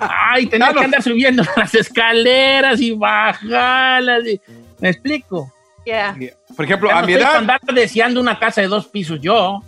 ay, 0.00 0.46
no- 0.58 0.72
que 0.74 0.84
andar 0.84 1.02
subiendo 1.02 1.42
las 1.56 1.74
escaleras 1.74 2.80
y 2.80 2.92
bajarlas. 2.92 4.26
y- 4.26 4.40
¿Me 4.80 4.88
explico? 4.90 5.52
Ya. 5.84 6.16
Por 6.56 6.64
ejemplo, 6.64 6.88
Ya 6.88 6.98
a 6.98 7.00
no 7.02 7.06
mi 7.06 7.12
estoy 7.12 7.24
para 7.24 7.38
edad, 7.38 7.40
andar 7.42 7.60
deseando 7.74 8.20
una 8.20 8.38
casa 8.38 8.62
de 8.62 8.68
dos 8.68 8.86
pisos 8.88 9.20
yo. 9.20 9.60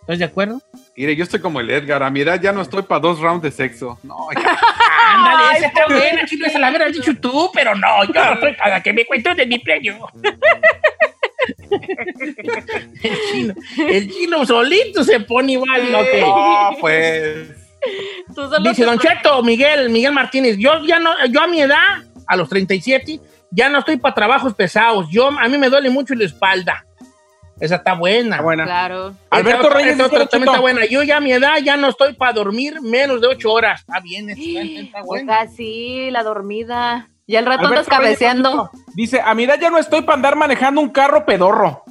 ¿Estás 0.00 0.18
de 0.18 0.24
acuerdo? 0.24 0.60
mire, 0.96 1.16
yo 1.16 1.24
estoy 1.24 1.40
como 1.40 1.60
el 1.60 1.70
Edgar. 1.70 2.02
A 2.02 2.10
mi 2.10 2.20
edad 2.20 2.40
ya 2.40 2.52
no 2.52 2.60
estoy 2.62 2.82
para 2.82 3.00
dos 3.00 3.20
rounds 3.20 3.42
de 3.42 3.50
sexo. 3.50 3.98
No, 4.02 4.26
ya. 4.34 4.56
Ándale, 5.14 5.58
esa 5.58 5.66
está 5.66 5.86
buena, 5.86 6.24
chino, 6.26 6.46
esa 6.46 6.58
la 6.58 6.68
hubieras 6.70 6.92
dicho 6.92 7.14
tú, 7.20 7.50
pero 7.52 7.74
no, 7.74 8.04
yo 8.04 8.12
no 8.12 8.40
soy 8.40 8.54
cada 8.56 8.82
que 8.82 8.92
me 8.92 9.04
cuento 9.04 9.34
de 9.34 9.46
mi 9.46 9.58
premio. 9.58 10.08
el, 13.02 13.18
chino, 13.30 13.54
el 13.88 14.10
chino 14.10 14.46
solito 14.46 15.04
se 15.04 15.20
pone 15.20 15.52
igual, 15.52 15.94
ok. 15.94 16.20
No, 16.20 16.76
pues. 16.80 17.48
Tú 18.34 18.48
solo 18.48 18.60
Dice 18.60 18.84
Don 18.84 18.98
Cheto, 18.98 19.42
Miguel, 19.42 19.90
Miguel 19.90 20.12
Martínez, 20.12 20.56
yo 20.56 20.84
ya 20.86 20.98
no, 20.98 21.12
yo 21.26 21.42
a 21.42 21.46
mi 21.46 21.60
edad, 21.60 22.02
a 22.26 22.36
los 22.36 22.48
37, 22.48 23.20
ya 23.50 23.68
no 23.68 23.78
estoy 23.80 23.98
para 23.98 24.14
trabajos 24.14 24.54
pesados. 24.54 25.06
Yo, 25.10 25.28
a 25.28 25.48
mí 25.48 25.58
me 25.58 25.68
duele 25.68 25.90
mucho 25.90 26.14
la 26.14 26.24
espalda. 26.24 26.84
Esa 27.64 27.76
está 27.76 27.94
buena. 27.94 28.36
Está 28.36 28.42
buena. 28.42 28.64
Claro. 28.64 29.14
Alberto 29.30 29.70
Reyes 29.70 29.92
esta 29.92 30.04
otra 30.04 30.18
dice, 30.18 30.30
también 30.30 30.48
está 30.50 30.60
buena. 30.60 30.84
Yo 30.84 31.02
ya 31.02 31.16
a 31.16 31.20
mi 31.20 31.32
edad 31.32 31.56
ya 31.64 31.78
no 31.78 31.88
estoy 31.88 32.12
para 32.12 32.34
dormir 32.34 32.82
menos 32.82 33.22
de 33.22 33.26
ocho 33.28 33.50
horas. 33.52 33.80
Está 33.80 34.00
bien, 34.00 34.28
está, 34.28 34.42
está 34.62 35.02
buena. 35.02 35.40
Oiga, 35.40 35.50
sí, 35.50 36.10
la 36.10 36.22
dormida. 36.22 37.08
Ya 37.26 37.38
el 37.38 37.46
rato 37.46 37.68
andas 37.68 37.86
Reyes, 37.86 37.88
cabeceando. 37.88 38.70
Dice, 38.94 39.22
a 39.24 39.34
mi 39.34 39.44
edad 39.44 39.58
ya 39.58 39.70
no 39.70 39.78
estoy 39.78 40.02
para 40.02 40.16
andar 40.16 40.36
manejando 40.36 40.82
un 40.82 40.90
carro 40.90 41.24
pedorro. 41.24 41.84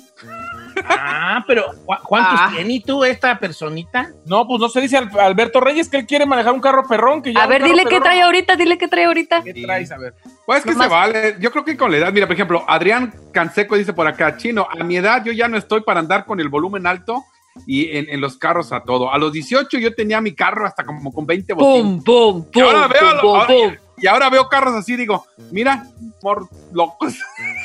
Ah, 0.87 1.43
pero 1.47 1.65
¿cu- 1.85 1.95
¿cuántos 2.07 2.39
Ah. 2.39 2.49
tiene 2.53 2.81
tú 2.85 3.03
esta 3.03 3.37
personita? 3.39 4.09
No, 4.25 4.47
pues 4.47 4.59
no 4.59 4.69
se 4.69 4.81
dice 4.81 4.97
Al- 4.97 5.09
Alberto 5.19 5.59
Reyes 5.59 5.89
que 5.89 5.97
él 5.97 6.05
quiere 6.05 6.25
manejar 6.25 6.53
un 6.53 6.61
carro 6.61 6.87
perrón. 6.87 7.21
Que 7.21 7.33
ya 7.33 7.43
A 7.43 7.47
ver, 7.47 7.63
dile 7.63 7.85
qué 7.85 7.99
trae 7.99 8.21
ahorita, 8.21 8.55
dile 8.55 8.77
qué 8.77 8.87
trae 8.87 9.05
ahorita. 9.05 9.41
¿Qué 9.43 9.53
traes? 9.53 9.91
A 9.91 9.97
ver. 9.97 10.13
Pues 10.45 10.59
es 10.59 10.65
que 10.65 10.71
Nomás- 10.71 10.87
se 10.87 10.93
vale. 10.93 11.35
Yo 11.39 11.51
creo 11.51 11.63
que 11.65 11.77
con 11.77 11.91
la 11.91 11.97
edad, 11.97 12.13
mira, 12.13 12.27
por 12.27 12.33
ejemplo, 12.35 12.63
Adrián 12.67 13.13
Canseco 13.31 13.75
dice 13.75 13.93
por 13.93 14.07
acá, 14.07 14.37
chino, 14.37 14.67
a 14.69 14.83
mi 14.83 14.97
edad 14.97 15.23
yo 15.23 15.31
ya 15.31 15.47
no 15.47 15.57
estoy 15.57 15.81
para 15.81 15.99
andar 15.99 16.25
con 16.25 16.39
el 16.39 16.49
volumen 16.49 16.85
alto 16.87 17.23
y 17.67 17.95
en, 17.97 18.09
en 18.09 18.19
los 18.21 18.37
carros 18.37 18.71
a 18.71 18.81
todo. 18.83 19.11
A 19.13 19.17
los 19.17 19.31
18 19.31 19.77
yo 19.77 19.93
tenía 19.93 20.19
mi 20.21 20.33
carro 20.33 20.65
hasta 20.65 20.83
como 20.83 21.11
con 21.13 21.25
20 21.25 21.53
bocinas. 21.53 22.03
Pum, 22.03 22.03
pum, 22.03 22.45
Y 22.53 22.59
ahora 22.61 22.87
veo, 22.87 22.99
pum, 23.11 23.19
pum, 23.21 23.35
ahora- 23.35 23.47
pum. 23.47 23.73
y 23.97 24.07
ahora 24.07 24.29
veo 24.29 24.49
carros 24.49 24.73
así, 24.73 24.95
digo, 24.95 25.25
mira, 25.51 25.85
por 26.19 26.47
locos. 26.73 27.13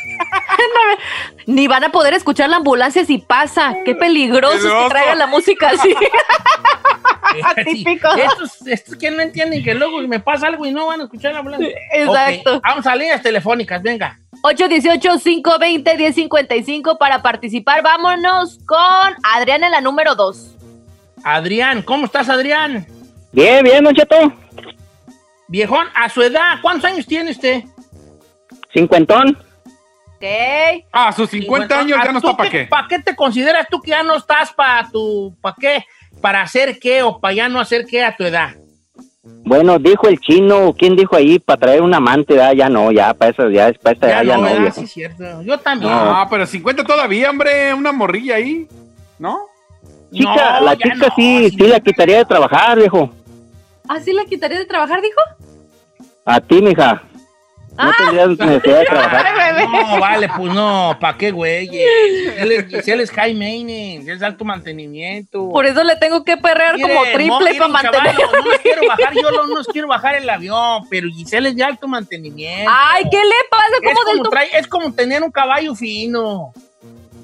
Ni 1.47 1.67
van 1.67 1.85
a 1.85 1.89
poder 1.91 2.13
escuchar 2.15 2.49
la 2.51 2.57
ambulancia 2.57 3.05
si 3.05 3.19
pasa. 3.19 3.75
Qué 3.85 3.95
peligroso 3.95 4.55
es 4.55 4.61
que 4.63 4.69
Peligroso. 4.69 4.89
traigan 4.91 5.19
la 5.19 5.27
música 5.27 5.71
así. 5.71 5.95
Sí. 7.65 7.85
Típico. 7.85 8.09
Estos, 8.15 8.67
estos 8.67 8.97
que 8.97 9.11
no 9.11 9.21
entienden 9.21 9.63
que 9.63 9.75
luego 9.75 9.99
me 10.09 10.19
pasa 10.19 10.47
algo 10.47 10.65
y 10.67 10.73
no 10.73 10.87
van 10.87 11.01
a 11.01 11.03
escuchar 11.05 11.35
la 11.35 11.41
ambulancia. 11.41 11.69
Exacto. 11.93 12.59
Vamos 12.65 12.87
a 12.87 12.97
líneas 12.97 13.21
telefónicas, 13.23 13.83
venga. 13.83 14.19
818-520-1055 14.43 16.99
para 16.99 17.23
participar. 17.23 17.83
Vámonos 17.83 18.59
con 18.67 19.15
Adrián 19.23 19.65
en 19.65 19.71
la 19.73 19.81
número 19.81 20.15
2. 20.15 20.55
Adrián, 21.25 21.83
¿cómo 21.83 22.05
estás, 22.07 22.29
Adrián? 22.29 22.87
Bien, 23.33 23.63
bien, 23.65 23.85
Don 23.85 23.95
Cheto. 23.95 24.33
Viejón, 25.49 25.87
a 25.95 26.09
su 26.09 26.23
edad, 26.23 26.59
¿cuántos 26.63 26.91
años 26.91 27.07
tiene 27.07 27.31
usted? 27.31 27.63
Cincuentón. 28.73 29.37
Ok. 30.19 30.25
Ah, 30.91 31.09
a 31.09 31.13
sus 31.13 31.31
50 31.31 31.79
años 31.79 31.99
ya 32.05 32.11
no 32.11 32.19
está 32.19 32.37
para 32.37 32.51
qué. 32.51 32.65
¿Para 32.65 32.89
qué 32.89 32.99
te 32.99 33.15
consideras 33.15 33.69
tú 33.71 33.81
que 33.81 33.91
ya 33.91 34.03
no 34.03 34.17
estás 34.17 34.53
para 34.53 34.89
tu, 34.91 35.37
para 35.41 35.55
qué? 35.59 35.85
¿Para 36.21 36.43
hacer 36.43 36.81
qué 36.81 37.05
o 37.05 37.21
para 37.21 37.35
ya 37.35 37.49
no 37.49 37.61
hacer 37.61 37.87
qué 37.87 38.05
a 38.05 38.17
tu 38.17 38.25
edad? 38.25 38.57
Bueno, 39.23 39.79
dijo 39.79 40.09
el 40.09 40.19
chino, 40.19 40.75
¿quién 40.77 40.97
dijo 40.97 41.15
ahí? 41.15 41.39
Para 41.39 41.61
traer 41.61 41.83
un 41.83 41.95
amante, 41.95 42.35
¿verdad? 42.35 42.53
ya 42.53 42.69
no, 42.69 42.91
ya 42.91 43.15
para 43.15 43.31
eso, 43.31 43.49
ya, 43.49 43.73
para 43.81 43.95
esta 43.95 44.09
edad 44.09 44.25
ya 44.25 44.37
no. 44.39 44.73
Sí, 44.73 44.83
es 44.83 44.93
cierto. 44.93 45.43
Yo 45.43 45.59
también. 45.59 45.93
No. 45.93 46.17
Ah, 46.17 46.27
pero 46.29 46.45
50 46.47 46.83
todavía, 46.83 47.31
hombre, 47.31 47.73
una 47.73 47.93
morrilla 47.93 48.37
ahí, 48.37 48.67
¿no? 49.21 49.39
Chica, 50.13 50.59
No, 50.59 50.65
la 50.67 50.75
ya 50.75 50.95
chica 50.95 51.07
no, 51.09 51.15
sí, 51.15 51.51
sí 51.51 51.69
la 51.69 51.79
quitaría 51.79 52.19
de 52.19 52.25
trabajar, 52.25 52.77
viejo. 52.77 53.11
¿Ah, 53.89 54.01
sí 54.01 54.13
la 54.13 54.25
quitaría 54.25 54.59
de 54.59 54.67
trabajar, 54.67 55.01
dijo? 55.01 55.21
A 56.25 56.41
ti, 56.41 56.61
mija. 56.61 57.03
No 57.79 57.91
Ah. 57.91 57.95
tendrías 57.97 58.29
necesidad 58.31 58.79
de 58.81 58.85
trabajar. 58.87 59.69
No, 59.71 60.01
vale, 60.01 60.29
pues 60.37 60.53
no, 60.53 60.97
¿para 61.01 61.17
qué, 61.17 61.31
güey? 61.31 61.69
Él 61.73 62.53
es, 62.53 62.89
él 62.89 63.01
es 63.01 63.11
high 63.13 63.35
maintenance, 63.35 64.13
es 64.13 64.23
alto 64.23 64.45
mantenimiento. 64.45 65.49
Por 65.51 65.65
eso 65.67 65.85
le 65.85 65.97
tengo 65.97 66.25
que 66.25 66.37
perrear 66.37 66.75
Mire, 66.77 66.89
como 66.89 67.05
mo- 67.05 67.13
triple 67.13 67.55
para 67.55 67.69
mantener. 67.69 68.17
chaval, 68.17 68.33
no 68.45 68.51
los 68.51 68.59
quiero 68.59 68.83
bajar, 68.89 69.15
yo 69.15 69.31
lo- 69.31 69.47
no 69.47 69.55
los 69.57 69.67
quiero 69.69 69.89
bajar 69.89 70.15
el 70.17 70.29
avión, 70.29 70.83
pero 70.91 71.09
Giselle 71.09 71.49
es 71.51 71.57
de 71.57 71.65
alto 71.65 71.87
mantenimiento. 71.89 72.71
Ay, 72.75 73.05
¿qué 73.11 73.17
le 73.19 73.35
pasa? 73.51 73.65
es, 73.83 73.89
¿Cómo 73.89 74.05
del 74.11 74.19
como 74.19 74.31
trae- 74.31 74.51
es 74.59 74.67
como 74.67 74.93
tener 74.93 75.23
un 75.23 75.31
caballo 75.31 75.75
fino. 75.75 76.53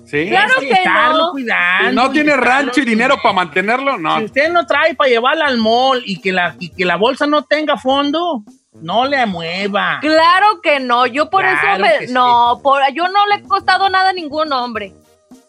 Sí. 0.06 0.28
Claro 0.28 0.52
Es 0.61 0.66
que 0.66 0.73
estarlo 0.73 1.18
no. 1.26 1.30
cuidando. 1.32 1.88
Si 1.90 1.96
no 1.96 2.11
tiene 2.12 2.37
rancho 2.37 2.80
y 2.80 2.84
dinero 2.84 3.16
para 3.23 3.32
mantenerlo, 3.34 3.96
no. 3.99 4.18
Si 4.18 4.25
usted 4.26 4.50
no 4.52 4.66
trae 4.66 4.94
para 4.94 5.11
llevarla 5.11 5.46
al 5.46 5.56
mall 5.56 6.02
y 6.04 6.20
que 6.20 6.30
la, 6.30 6.54
y 6.61 6.68
que 6.70 6.84
la 6.84 6.96
bolsa 6.96 7.26
no 7.26 7.42
tenga 7.44 7.76
fondo, 7.78 8.44
no 8.74 9.04
le 9.06 9.24
mueva. 9.26 9.98
Claro 10.00 10.60
que 10.62 10.80
no, 10.80 11.06
yo 11.06 11.30
por 11.30 11.42
Claro 11.42 11.74
eso 11.74 11.82
me... 11.82 11.98
que 12.00 12.06
sí. 12.08 12.12
No, 12.12 12.60
por, 12.62 12.80
yo 12.92 13.08
no 13.08 13.26
le 13.26 13.36
he 13.36 13.42
costado 13.42 13.88
nada 13.88 14.10
a 14.10 14.12
ningún 14.12 14.52
hombre. 14.52 14.92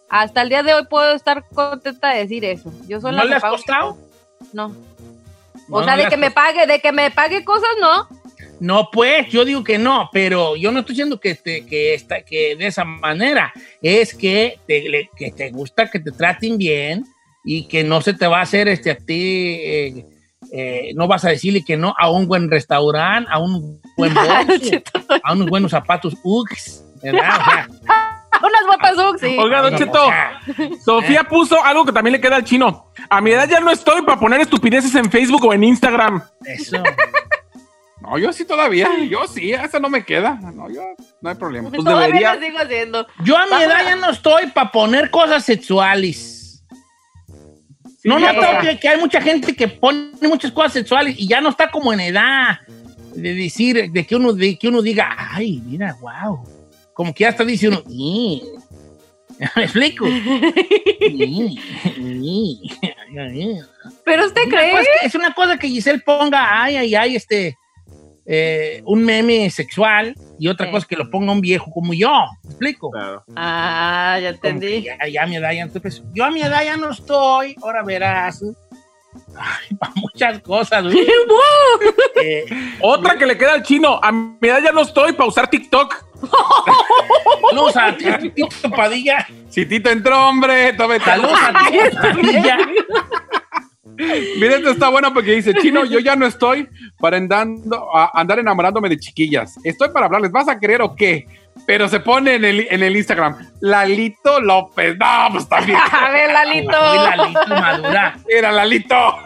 Hasta 0.10 0.44
el 0.44 0.50
día 0.50 0.63
de 0.63 0.74
hoy 0.74 0.86
puedo 0.89 1.13
estar 1.15 1.44
contenta 1.50 2.10
de 2.13 2.20
decir 2.20 2.46
eso. 2.46 2.72
Yo 2.88 3.01
soy 3.01 3.13
¿No 3.15 3.24
le 3.25 3.36
has 3.36 3.41
pago- 3.41 3.55
costado? 3.55 3.98
No. 4.53 4.75
O 5.70 5.79
no 5.79 5.84
sea, 5.86 5.98
de 5.98 6.08
que 6.08 6.17
me 6.17 6.29
pague, 6.32 6.67
de 6.67 6.79
que 6.79 6.91
me 6.91 7.10
pague 7.12 7.44
cosas, 7.44 7.70
no. 7.82 8.08
No, 8.60 8.89
pues, 8.91 9.27
yo 9.29 9.44
digo 9.44 9.63
que 9.63 9.77
no, 9.77 10.10
pero 10.13 10.55
yo 10.55 10.72
no 10.72 10.79
estoy 10.79 10.94
diciendo 10.94 11.20
que, 11.20 11.36
te, 11.36 11.65
que, 11.65 11.94
esta, 11.96 12.22
que 12.22 12.55
de 12.55 12.67
esa 12.67 12.86
manera. 12.86 13.51
Es 13.82 14.13
que 14.15 14.60
te, 14.67 14.88
le- 14.88 15.10
que 15.17 15.32
te 15.32 15.50
gusta 15.50 15.89
que 15.89 16.00
te 16.00 16.12
traten 16.12 16.58
bien 16.58 17.03
y 17.44 17.67
que 17.67 17.84
no 17.84 18.00
se 18.01 18.13
te 18.13 18.27
va 18.27 18.39
a 18.39 18.44
hacer 18.44 18.67
este, 18.67 18.91
a 18.91 18.96
ti, 18.96 19.58
eh, 19.60 20.05
eh, 20.52 20.92
no 20.96 21.08
vas 21.08 21.25
a 21.25 21.30
decirle 21.30 21.64
que 21.66 21.78
no 21.78 21.94
a 21.98 22.10
un 22.10 22.28
buen 22.28 22.50
restaurante, 22.50 23.30
a 23.32 23.40
un 23.40 23.82
buen 23.98 24.14
bolso, 24.48 24.75
a 25.24 25.34
unos 25.34 25.48
buenos 25.48 25.72
zapatos 25.72 26.16
Uggs, 26.24 26.84
¿verdad? 27.02 27.30
O 27.40 27.44
sea, 27.46 27.68
Unas 28.44 28.66
botas 28.68 28.98
Ugg, 28.98 29.20
sí. 29.20 29.38
Oiga, 29.40 29.62
Don 29.62 29.75
Cheto, 29.78 30.10
Sofía 30.84 31.24
puso 31.24 31.64
algo 31.64 31.86
que 31.86 31.94
también 31.94 32.12
le 32.14 32.22
queda 32.22 32.36
al 32.36 32.44
chino. 32.44 32.92
A 33.10 33.22
mi 33.22 33.32
edad 33.32 33.48
ya 33.50 33.60
no 33.62 33.72
estoy 33.72 34.02
para 34.02 34.20
poner 34.20 34.42
estupideces 34.42 34.94
en 34.96 35.10
Facebook 35.10 35.46
o 35.46 35.54
en 35.54 35.64
Instagram. 35.64 36.22
eso. 36.46 36.84
No, 38.02 38.18
yo 38.20 38.32
sí 38.34 38.46
todavía. 38.46 38.90
Yo 39.10 39.25
sí, 39.25 39.52
esa 39.54 39.80
no 39.80 39.90
me 39.90 40.04
queda. 40.04 40.36
No, 40.54 40.70
yo 40.70 40.82
no 41.22 41.30
hay 41.30 41.36
problema. 41.36 41.70
Pues 41.70 41.84
Todavía 41.84 42.08
debería- 42.08 42.36
lo 42.36 42.42
sigo 42.42 42.60
haciendo. 42.60 43.08
Yo 43.24 43.38
a 43.38 43.46
mi 43.48 43.64
edad 43.64 43.84
ya 43.84 43.96
no 43.96 44.10
estoy 44.12 44.48
para 44.48 44.72
poner 44.72 45.10
cosas 45.10 45.44
sexuales. 45.46 46.35
No 48.06 48.20
noto 48.20 48.42
no. 48.54 48.60
que, 48.62 48.80
que 48.80 48.88
hay 48.90 49.00
mucha 49.00 49.22
gente 49.22 49.56
que 49.56 49.68
pone 49.68 50.12
muchas 50.22 50.52
cosas 50.52 50.74
sexuales 50.74 51.16
y 51.18 51.28
ya 51.28 51.42
no 51.42 51.50
está 51.50 51.70
como 51.70 51.92
en 51.94 52.00
edad 52.00 52.60
de 53.16 53.34
decir, 53.34 53.92
de 53.92 54.06
que 54.06 54.16
uno, 54.16 54.34
de 54.34 54.58
que 54.58 54.68
uno 54.68 54.82
diga, 54.82 55.16
ay, 55.18 55.62
mira, 55.66 55.96
wow. 56.02 56.44
Como 56.94 57.14
que 57.14 57.24
ya 57.24 57.30
está 57.30 57.44
diciendo, 57.44 57.84
"Ih". 57.90 58.42
¿me 59.56 59.64
explico? 59.64 60.06
¿Pero 64.06 64.26
usted 64.26 64.42
Una 64.48 64.52
cree? 64.58 64.72
que- 64.72 65.06
es 65.08 65.16
una 65.16 65.34
cosa 65.34 65.58
que 65.58 65.68
Giselle 65.68 66.00
ponga, 66.00 66.62
ay, 66.64 66.78
ay, 66.78 66.96
ay, 66.96 67.16
este, 67.16 67.58
eh, 68.25 68.82
un 68.86 69.03
meme 69.03 69.50
sexual 69.50 70.15
y 70.39 70.48
otra 70.48 70.65
Sí. 70.65 70.72
cosa 70.72 70.88
que 70.88 70.96
lo 70.96 71.10
ponga 71.10 71.32
un 71.32 71.41
viejo 71.41 71.70
como 71.72 71.94
yo. 71.94 72.10
¿Me 72.44 72.50
explico? 72.50 72.91
Ah, 73.36 74.17
ya 74.22 74.29
entendí. 74.29 74.84
Ya, 74.84 74.98
ya 75.08 75.24
a 75.24 75.27
mi 75.27 75.36
edad 75.38 75.51
ya 75.51 75.62
no 75.65 75.67
estoy. 75.67 75.82
pues, 75.82 76.03
Yo 76.13 76.25
a 76.25 76.32
mi 76.32 76.41
edad 76.41 76.63
ya 76.63 76.77
no 76.77 76.89
estoy. 76.91 77.55
Ahora 77.62 77.84
verás. 77.84 78.44
Ay, 79.38 79.75
para 79.79 79.94
muchas 79.96 80.39
cosas. 80.41 80.84
güey. 80.84 81.05
Eh, 82.24 82.46
Otra 82.79 83.17
que 83.17 83.25
le 83.25 83.38
queda 83.38 83.53
al 83.53 83.63
chino. 83.63 84.00
A 84.01 84.10
mi 84.12 84.38
edad 84.41 84.62
ya 84.63 84.72
no 84.72 84.82
estoy 84.82 85.12
para 85.13 85.27
usar 85.29 85.50
TikTok. 85.50 85.94
saludos 87.50 87.75
a 87.77 87.96
ti, 87.96 88.05
Tito 88.34 88.70
Padilla. 88.72 89.27
Si 89.50 89.65
Tito 89.65 89.89
entró, 89.89 90.29
hombre, 90.29 90.70
está- 90.70 90.88
Saludos 91.03 91.38
a 91.41 91.70
ti, 91.70 91.77
Padilla. 92.01 92.58
Mira, 94.40 94.56
esto 94.56 94.70
está 94.72 94.90
bueno 94.90 95.14
porque 95.14 95.32
dice, 95.32 95.54
chino, 95.56 95.86
yo 95.86 96.00
ya 96.00 96.16
no 96.16 96.26
estoy 96.26 96.68
para 97.00 97.18
andando, 97.18 97.96
a- 97.96 98.12
andar 98.14 98.40
enamorándome 98.40 98.90
de 98.90 98.98
chiquillas. 99.00 99.56
Estoy 99.64 99.90
para 99.90 100.06
hablarles, 100.08 100.32
¿vas 100.32 100.48
a 100.48 100.58
creer 100.60 100.82
o 100.82 100.96
qué? 100.96 101.28
Pero 101.66 101.88
se 101.88 102.00
pone 102.00 102.36
en 102.36 102.46
el, 102.46 102.68
en 102.70 102.84
el 102.84 102.96
Instagram, 102.98 103.38
Lalito 103.62 104.40
López. 104.42 104.98
No, 104.98 105.28
pues 105.32 105.48
también. 105.48 105.80
A 105.92 106.10
ver, 106.10 106.32
Lalito. 106.32 106.72
Lalito 106.72 107.48
madura. 107.48 108.18
Era 108.28 108.52
Lalito. 108.52 109.20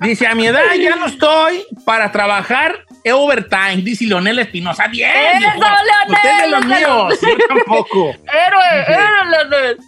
Dice, 0.00 0.26
a 0.26 0.34
mi 0.34 0.46
edad 0.46 0.74
ya 0.80 0.96
no 0.96 1.06
estoy 1.06 1.64
para 1.84 2.10
trabajar 2.10 2.84
overtime. 3.12 3.76
Dice 3.82 4.04
Leonel 4.06 4.38
Espinosa. 4.40 4.88
Bien. 4.88 5.10
¡Eso. 5.10 5.48
Leonel! 5.48 6.10
Usted 6.14 6.30
es 6.30 6.42
de 6.42 6.48
los 6.48 6.66
míos. 6.66 7.18
Yo 7.22 7.46
tampoco. 7.46 8.10
Héroe, 8.10 8.84
héroe, 8.88 9.30
Leonel. 9.30 9.78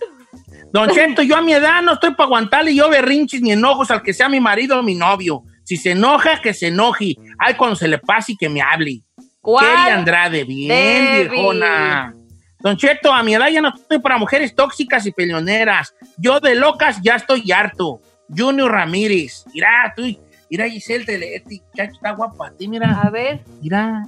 Don 0.73 0.89
Chento, 0.91 1.23
yo 1.23 1.37
a 1.37 1.41
mi 1.43 1.53
edad 1.53 1.83
no 1.83 1.95
estoy 1.95 2.11
para 2.15 2.25
aguantarle 2.27 2.75
yo 2.75 2.89
berrinches 2.91 3.41
ni 3.41 3.53
enojos 3.53 3.91
al 3.91 4.03
que 4.03 4.13
sea 4.13 4.29
mi 4.29 4.41
marido 4.41 4.79
o 4.79 4.83
mi 4.83 4.95
novio. 4.95 5.43
Si 5.65 5.77
se 5.77 5.93
enoja, 5.93 6.41
que 6.41 6.55
se 6.55 6.69
enoje. 6.69 7.15
Ay, 7.39 7.55
cuando 7.55 7.77
se 7.77 7.89
le 7.89 7.99
pase 7.99 8.33
y 8.33 8.37
que 8.37 8.49
me 8.49 8.61
hable. 8.61 9.03
¿Cuál? 9.41 9.65
Kelly 9.65 9.91
Andrade, 9.91 10.45
bien, 10.45 11.29
viejona. 11.31 12.15
Don 12.61 12.77
Cheto, 12.77 13.13
a 13.13 13.23
mi 13.23 13.35
edad 13.35 13.49
ya 13.49 13.61
no 13.61 13.69
estoy 13.75 13.99
para 14.01 14.19
mujeres 14.19 14.55
tóxicas 14.55 15.07
y 15.07 15.13
peleoneras. 15.13 15.95
Yo 16.17 16.41
de 16.41 16.55
locas 16.55 17.01
ya 17.03 17.15
estoy 17.17 17.51
harto. 17.53 18.01
Junior 18.37 18.71
Ramírez. 18.71 19.45
Mira, 19.55 19.93
tú, 19.97 20.03
Mira, 20.51 20.69
Giselle, 20.69 21.05
te- 21.05 21.37
este 21.37 21.63
está 21.75 22.13
guapa. 22.13 22.49
A 22.49 22.51
ti, 22.53 22.69
mira, 22.69 22.91
A 23.03 23.11
ver, 23.11 23.41
mira. 23.61 24.03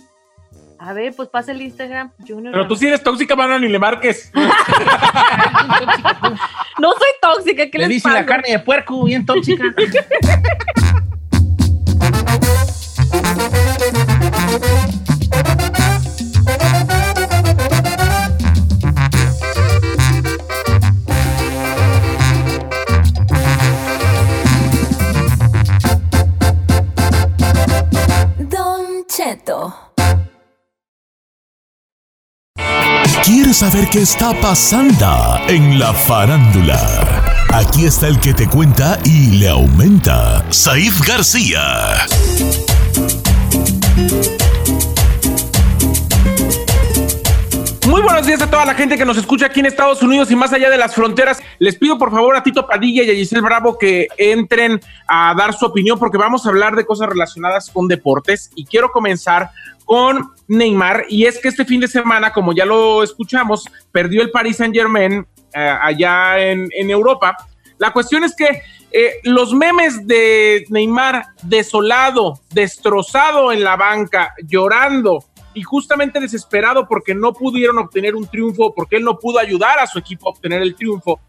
A 0.83 0.95
ver, 0.95 1.15
pues 1.15 1.29
pasa 1.29 1.53
el 1.53 1.61
Instagram. 1.61 2.11
Junior. 2.27 2.53
Pero 2.53 2.67
tú 2.67 2.75
sí 2.75 2.87
eres 2.87 3.03
tóxica, 3.03 3.37
mano, 3.37 3.59
ni 3.59 3.69
le 3.69 3.79
marques. 3.79 4.33
No 6.79 6.93
soy 6.93 7.09
tóxica, 7.21 7.69
¿qué 7.71 7.77
Le 7.77 7.85
les 7.85 7.89
dice 7.91 8.05
pasa? 8.05 8.21
la 8.21 8.27
carne 8.27 8.53
de 8.53 8.59
puerco, 8.61 9.05
bien 9.05 9.27
tóxica. 9.27 9.65
¿Quieres 33.33 33.59
saber 33.59 33.89
qué 33.91 34.01
está 34.01 34.35
pasando 34.41 35.39
en 35.47 35.79
la 35.79 35.95
farándula? 35.95 36.77
Aquí 37.53 37.85
está 37.85 38.09
el 38.09 38.19
que 38.19 38.35
te 38.35 38.49
cuenta 38.49 38.99
y 39.05 39.39
le 39.39 39.49
aumenta, 39.49 40.45
Saif 40.51 41.07
García. 41.07 42.09
Muy 47.87 48.03
buenos 48.03 48.27
días 48.27 48.43
a 48.43 48.51
toda 48.51 48.65
la 48.67 48.75
gente 48.75 48.99
que 48.99 49.05
nos 49.05 49.17
escucha 49.17 49.47
aquí 49.47 49.61
en 49.61 49.67
Estados 49.67 50.03
Unidos 50.03 50.31
y 50.31 50.37
más 50.37 50.53
allá 50.53 50.69
de 50.71 50.77
las 50.77 50.95
fronteras. 50.95 51.43
Les 51.59 51.77
pido 51.77 51.99
por 51.99 52.11
favor 52.11 52.37
a 52.37 52.43
Tito 52.43 52.67
Padilla 52.67 53.03
y 53.03 53.11
a 53.11 53.15
Giselle 53.15 53.41
Bravo 53.41 53.79
que 53.79 54.07
entren 54.19 54.81
a 55.09 55.35
dar 55.37 55.55
su 55.55 55.67
opinión 55.67 55.99
porque 55.99 56.19
vamos 56.19 56.45
a 56.45 56.51
hablar 56.51 56.77
de 56.77 56.85
cosas 56.85 57.09
relacionadas 57.09 57.71
con 57.71 57.89
deportes 57.89 58.51
y 58.55 58.67
quiero 58.67 58.93
comenzar 58.93 59.51
con 59.85 60.31
Neymar 60.47 61.07
y 61.09 61.25
es 61.25 61.39
que 61.39 61.49
este 61.49 61.65
fin 61.65 61.81
de 61.81 61.89
semana, 61.89 62.33
como 62.33 62.53
ya 62.53 62.65
lo 62.65 63.03
escuchamos, 63.03 63.65
perdió 63.91 64.23
el 64.23 64.31
Paris 64.31 64.59
Saint 64.59 64.75
Germain 64.75 65.27
allá 65.55 66.39
en, 66.39 66.69
en 66.73 66.91
Europa. 66.91 67.37
La 67.79 67.93
cuestión 67.93 68.25
es 68.25 68.37
que 68.37 68.63
eh, 68.93 69.21
los 69.23 69.55
memes 69.55 70.07
de 70.07 70.65
Neymar 70.69 71.27
desolado, 71.43 72.41
destrozado 72.53 73.53
en 73.53 73.63
la 73.63 73.77
banca, 73.77 74.35
llorando 74.47 75.25
y 75.55 75.63
justamente 75.63 76.21
desesperado 76.21 76.87
porque 76.87 77.15
no 77.15 77.33
pudieron 77.33 77.79
obtener 77.79 78.15
un 78.15 78.27
triunfo, 78.27 78.75
porque 78.75 78.97
él 78.97 79.05
no 79.05 79.19
pudo 79.19 79.39
ayudar 79.39 79.79
a 79.79 79.87
su 79.87 79.99
equipo 79.99 80.29
a 80.29 80.33
obtener 80.33 80.63
el 80.63 80.75
triunfo, 80.75 81.21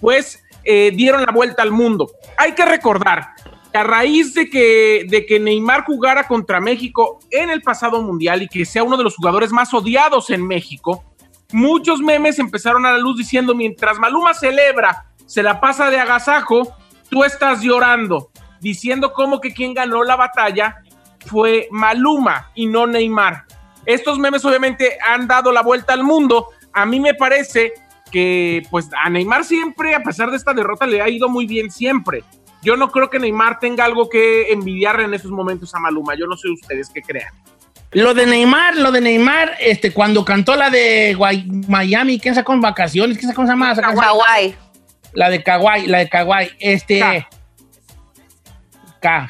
pues 0.00 0.42
eh, 0.64 0.90
dieron 0.94 1.22
la 1.22 1.32
vuelta 1.32 1.62
al 1.62 1.72
mundo. 1.72 2.10
Hay 2.36 2.52
que 2.52 2.64
recordar 2.64 3.34
que 3.72 3.78
a 3.78 3.84
raíz 3.84 4.34
de 4.34 4.50
que, 4.50 5.06
de 5.08 5.24
que 5.26 5.40
Neymar 5.40 5.84
jugara 5.84 6.26
contra 6.26 6.60
México 6.60 7.20
en 7.30 7.50
el 7.50 7.62
pasado 7.62 8.02
mundial 8.02 8.42
y 8.42 8.48
que 8.48 8.64
sea 8.64 8.82
uno 8.82 8.96
de 8.96 9.04
los 9.04 9.16
jugadores 9.16 9.52
más 9.52 9.72
odiados 9.72 10.30
en 10.30 10.46
México, 10.46 11.04
muchos 11.52 12.00
memes 12.00 12.38
empezaron 12.38 12.84
a 12.84 12.92
la 12.92 12.98
luz 12.98 13.16
diciendo 13.16 13.54
mientras 13.54 13.98
Maluma 13.98 14.34
celebra, 14.34 15.06
se 15.26 15.42
la 15.42 15.60
pasa 15.60 15.90
de 15.90 16.00
agasajo, 16.00 16.76
tú 17.08 17.24
estás 17.24 17.62
llorando, 17.62 18.30
diciendo 18.60 19.12
como 19.12 19.40
que 19.40 19.54
quien 19.54 19.74
ganó 19.74 20.02
la 20.04 20.16
batalla 20.16 20.82
fue 21.26 21.68
Maluma 21.70 22.50
y 22.54 22.66
no 22.66 22.86
Neymar. 22.86 23.44
Estos 23.86 24.18
memes 24.18 24.44
obviamente 24.44 24.98
han 25.06 25.26
dado 25.26 25.52
la 25.52 25.62
vuelta 25.62 25.92
al 25.92 26.04
mundo. 26.04 26.48
A 26.72 26.86
mí 26.86 27.00
me 27.00 27.14
parece 27.14 27.72
que 28.10 28.62
pues 28.70 28.88
a 29.04 29.08
Neymar 29.08 29.44
siempre, 29.44 29.94
a 29.94 30.00
pesar 30.02 30.30
de 30.30 30.36
esta 30.36 30.52
derrota, 30.52 30.86
le 30.86 31.00
ha 31.00 31.08
ido 31.08 31.28
muy 31.28 31.46
bien 31.46 31.70
siempre. 31.70 32.24
Yo 32.62 32.76
no 32.76 32.90
creo 32.90 33.08
que 33.08 33.18
Neymar 33.18 33.58
tenga 33.58 33.84
algo 33.84 34.08
que 34.10 34.52
envidiarle 34.52 35.04
en 35.04 35.14
esos 35.14 35.30
momentos 35.30 35.74
a 35.74 35.78
Maluma. 35.78 36.14
Yo 36.14 36.26
no 36.26 36.36
sé 36.36 36.48
ustedes 36.50 36.90
qué 36.90 37.00
crean. 37.02 37.32
Lo 37.92 38.14
de 38.14 38.26
Neymar, 38.26 38.76
lo 38.76 38.92
de 38.92 39.00
Neymar, 39.00 39.56
este, 39.60 39.92
cuando 39.92 40.24
cantó 40.24 40.54
la 40.54 40.70
de 40.70 41.16
Guay- 41.16 41.66
Miami, 41.68 42.20
¿quién 42.20 42.34
sacó 42.34 42.52
en 42.52 42.60
vacaciones? 42.60 43.18
¿Quién 43.18 43.30
sacó 43.30 43.42
esa 43.44 43.56
más? 43.56 43.80
Hawái. 43.80 44.54
La 45.12 45.28
de 45.30 45.42
Kawaii, 45.42 45.86
la 45.86 45.98
de 45.98 46.08
Kawaii. 46.08 46.50
Este. 46.60 47.00
Ka. 47.00 47.26
Ka. 49.00 49.28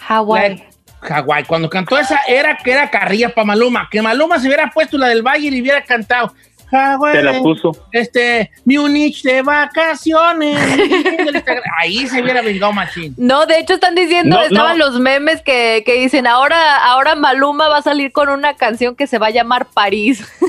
Hawái. 0.00 0.64
Hawái. 1.06 1.44
Cuando 1.44 1.70
cantó 1.70 1.98
esa, 1.98 2.20
era 2.28 2.56
que 2.56 2.72
era 2.72 2.90
carrilla 2.90 3.30
para 3.30 3.44
Maluma. 3.46 3.88
Que 3.90 4.02
Maluma 4.02 4.38
se 4.38 4.48
hubiera 4.48 4.70
puesto 4.70 4.98
la 4.98 5.08
del 5.08 5.22
Valle 5.22 5.48
y 5.48 5.60
hubiera 5.60 5.82
cantado. 5.82 6.32
Hawái. 6.70 7.14
Se 7.16 7.22
la 7.22 7.38
puso. 7.38 7.70
Este, 7.92 8.50
Múnich 8.64 9.22
de 9.22 9.40
vacaciones. 9.42 10.58
Ahí 11.80 12.08
se 12.08 12.20
hubiera 12.20 12.42
vengado 12.42 12.72
machín. 12.72 13.14
No, 13.16 13.46
de 13.46 13.60
hecho 13.60 13.74
están 13.74 13.94
diciendo, 13.94 14.36
No, 14.36 14.42
estaban 14.42 14.76
no. 14.76 14.86
los 14.86 14.98
memes 14.98 15.42
que, 15.42 15.84
que 15.86 15.94
dicen, 16.00 16.26
ahora, 16.26 16.84
ahora 16.84 17.14
Maluma 17.14 17.68
va 17.68 17.78
a 17.78 17.82
salir 17.82 18.10
con 18.10 18.28
una 18.30 18.54
canción 18.54 18.96
que 18.96 19.06
se 19.06 19.18
va 19.18 19.28
a 19.28 19.30
llamar 19.30 19.66
París. 19.72 20.26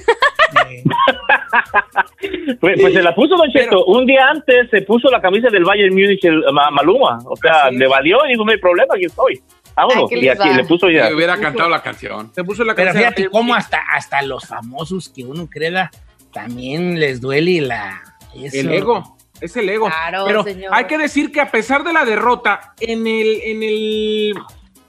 Pues, 2.60 2.80
pues 2.80 2.94
se 2.94 3.02
la 3.02 3.14
puso 3.14 3.36
Don 3.36 3.50
Cheto. 3.52 3.86
Un 3.86 4.06
día 4.06 4.28
antes 4.30 4.70
se 4.70 4.82
puso 4.82 5.10
la 5.10 5.22
camisa 5.22 5.50
del 5.50 5.64
Bayern 5.64 5.94
Múnich 5.94 6.24
el 6.26 6.44
Ma- 6.52 6.72
Maluma. 6.72 7.20
O 7.26 7.36
sea, 7.36 7.70
le 7.72 7.88
valió 7.88 8.18
y 8.26 8.30
dijo, 8.30 8.44
no 8.46 8.52
hay 8.52 8.58
problema, 8.58 8.96
aquí 8.96 9.06
estoy. 9.06 9.42
Vámonos. 9.78 10.10
Ay, 10.12 10.26
y 10.26 10.28
aquí 10.28 10.50
le 10.54 10.64
puso 10.66 10.90
ya. 10.90 11.08
Que 11.08 11.14
hubiera 11.16 11.38
cantado 11.40 11.70
la 11.70 11.82
canción. 11.82 12.32
Se 12.36 12.44
puso 12.44 12.64
la 12.66 12.76
Pero 12.76 12.92
canción. 12.92 13.14
fíjate 13.14 13.30
cómo 13.30 13.54
hasta, 13.56 13.80
hasta 13.94 14.22
los 14.24 14.46
famosos 14.46 15.08
que 15.10 15.24
uno 15.24 15.48
creda 15.50 15.90
también 16.34 17.00
les 17.00 17.22
duele 17.22 17.62
la. 17.62 18.02
eso. 18.36 18.58
El 18.58 18.72
ego, 18.74 19.18
es 19.40 19.56
el 19.56 19.70
ego. 19.70 19.86
Claro, 19.88 20.26
Pero 20.26 20.44
señor. 20.44 20.74
hay 20.74 20.86
que 20.86 20.98
decir 20.98 21.32
que 21.32 21.40
a 21.42 21.50
pesar 21.52 21.84
de 21.84 21.94
la 21.94 22.06
derrota, 22.06 22.74
en 22.80 23.08
el, 23.08 23.42
en 23.44 23.64
el, 23.64 24.34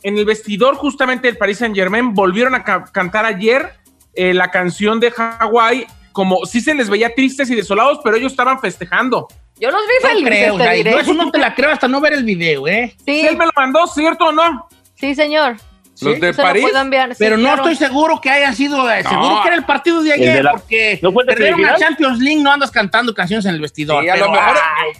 en 0.02 0.18
el 0.18 0.24
vestidor 0.24 0.74
justamente 0.76 1.28
del 1.28 1.36
Paris 1.36 1.58
Saint 1.58 1.74
Germain 1.76 2.14
volvieron 2.14 2.54
a 2.54 2.64
ca- 2.64 2.84
cantar 2.92 3.24
ayer 3.24 3.74
eh, 4.14 4.34
la 4.34 4.50
canción 4.50 5.00
de 5.00 5.10
Hawái, 5.10 5.86
como 6.12 6.44
sí 6.46 6.60
se 6.60 6.74
les 6.74 6.90
veía 6.90 7.14
tristes 7.14 7.48
y 7.50 7.54
desolados, 7.54 8.00
pero 8.02 8.16
ellos 8.16 8.32
estaban 8.32 8.58
festejando. 8.60 9.28
Yo 9.60 9.70
los 9.70 9.80
vi 9.88 9.94
No 10.02 10.08
felices, 10.08 10.28
creo, 10.30 10.54
te 10.56 10.60
o 10.60 10.64
sea, 10.64 10.72
diré. 10.72 10.90
yo 10.92 10.98
eso 11.00 11.14
no 11.14 11.30
te 11.32 11.38
la 11.38 11.54
creo 11.54 11.70
hasta 11.70 11.88
no 11.88 12.00
ver 12.00 12.12
el 12.12 12.24
video, 12.24 12.68
¿eh? 12.68 12.94
Sí, 12.98 13.20
¿Sí 13.22 13.26
él 13.26 13.36
me 13.36 13.44
lo 13.44 13.50
mandó, 13.56 13.86
cierto 13.88 14.26
o 14.26 14.32
no? 14.32 14.68
Sí, 14.98 15.14
señor. 15.14 15.56
Los 16.00 16.20
de 16.20 16.28
lo 16.32 16.36
París. 16.36 16.62
puedo 16.62 16.78
enviar, 16.80 17.10
sí, 17.10 17.16
Pero 17.18 17.36
no 17.36 17.42
claro. 17.42 17.68
estoy 17.68 17.74
seguro 17.88 18.20
que 18.20 18.30
haya 18.30 18.52
sido, 18.52 18.88
eh, 18.88 19.02
No. 19.02 19.10
seguro 19.10 19.42
que 19.42 19.48
era 19.48 19.56
el 19.56 19.64
partido 19.64 20.00
de 20.02 20.12
ayer, 20.12 20.36
de 20.36 20.42
la- 20.44 20.52
porque 20.52 20.98
¿No 21.02 21.12
perdieron 21.12 21.60
la? 21.60 21.74
Champions 21.74 22.20
League, 22.20 22.40
no 22.40 22.52
andas 22.52 22.70
cantando 22.70 23.12
canciones 23.12 23.44
en 23.46 23.54
el 23.56 23.60
vestidor. 23.60 24.04
Sí, 24.04 24.08
a 24.08 24.14
lo 24.16 24.26
pero, 24.26 24.32
mejor- 24.40 24.56
ay, 24.76 24.92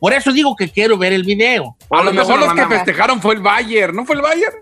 por 0.00 0.14
eso 0.14 0.32
digo 0.32 0.56
que 0.56 0.70
quiero 0.70 0.96
ver 0.96 1.12
el 1.12 1.24
video. 1.24 1.76
A 1.90 2.02
lo 2.02 2.10
se 2.10 2.16
mejor 2.16 2.38
lo 2.40 2.46
los 2.46 2.54
que 2.54 2.66
festejaron 2.74 3.20
fue 3.20 3.34
el 3.34 3.42
Bayern. 3.42 3.94
¿No 3.94 4.06
fue 4.06 4.16
el 4.16 4.22
Bayern? 4.22 4.56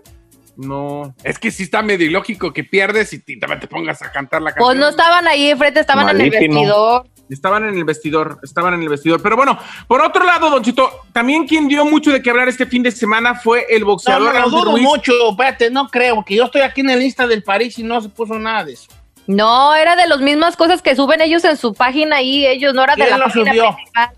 No. 0.57 1.13
Es 1.23 1.39
que 1.39 1.49
sí 1.51 1.63
está 1.63 1.81
medio 1.81 2.05
ilógico 2.07 2.51
que 2.51 2.63
pierdes 2.65 3.13
y 3.13 3.19
te- 3.19 3.37
también 3.37 3.59
te 3.61 3.67
pongas 3.67 4.01
a 4.01 4.11
cantar 4.11 4.41
la 4.41 4.51
canción. 4.51 4.67
Pues 4.67 4.77
no 4.77 4.89
estaban 4.89 5.27
ahí 5.27 5.49
enfrente, 5.49 5.79
estaban 5.79 6.09
en 6.09 6.19
el 6.21 6.29
vestidor. 6.29 7.07
Estaban 7.29 7.65
en 7.65 7.75
el 7.75 7.83
vestidor, 7.85 8.39
estaban 8.43 8.73
en 8.75 8.83
el 8.83 8.89
vestidor. 8.89 9.21
Pero 9.21 9.35
bueno, 9.35 9.57
por 9.87 10.01
otro 10.01 10.23
lado, 10.23 10.49
Don 10.49 10.63
Chito, 10.63 10.89
también 11.11 11.47
quien 11.47 11.67
dio 11.67 11.83
mucho 11.85 12.11
de 12.11 12.21
qué 12.21 12.29
hablar 12.29 12.47
este 12.49 12.65
fin 12.67 12.83
de 12.83 12.91
semana 12.91 13.33
fue 13.35 13.65
el 13.69 13.81
No, 13.81 13.87
boxeador 13.87 14.33
no, 14.33 14.39
lo 14.39 14.45
Andy 14.45 14.49
dudo 14.51 14.71
Ruiz. 14.73 14.83
mucho, 14.83 15.11
espérate, 15.31 15.69
no 15.71 15.87
creo, 15.89 16.15
porque 16.15 16.35
yo 16.35 16.45
estoy 16.45 16.61
aquí 16.61 16.81
en 16.81 16.91
el 16.91 17.01
Insta 17.01 17.25
del 17.25 17.41
París 17.43 17.79
y 17.79 17.83
no 17.83 17.99
se 18.01 18.09
puso 18.09 18.35
nada 18.37 18.63
de 18.65 18.73
eso. 18.73 18.87
No, 19.27 19.73
era 19.73 19.95
de 19.95 20.05
las 20.07 20.19
mismas 20.19 20.55
cosas 20.55 20.83
que 20.83 20.95
suben 20.95 21.19
ellos 21.21 21.43
en 21.45 21.57
su 21.57 21.73
página 21.73 22.17
ahí, 22.17 22.45
ellos 22.45 22.75
no 22.75 22.83
era 22.83 22.93
de 22.95 23.01
¿Quién 23.01 23.09
la 23.09 23.17
lo 23.17 23.25
página 23.25 23.51
subió? 23.51 23.73
principal. 23.75 24.09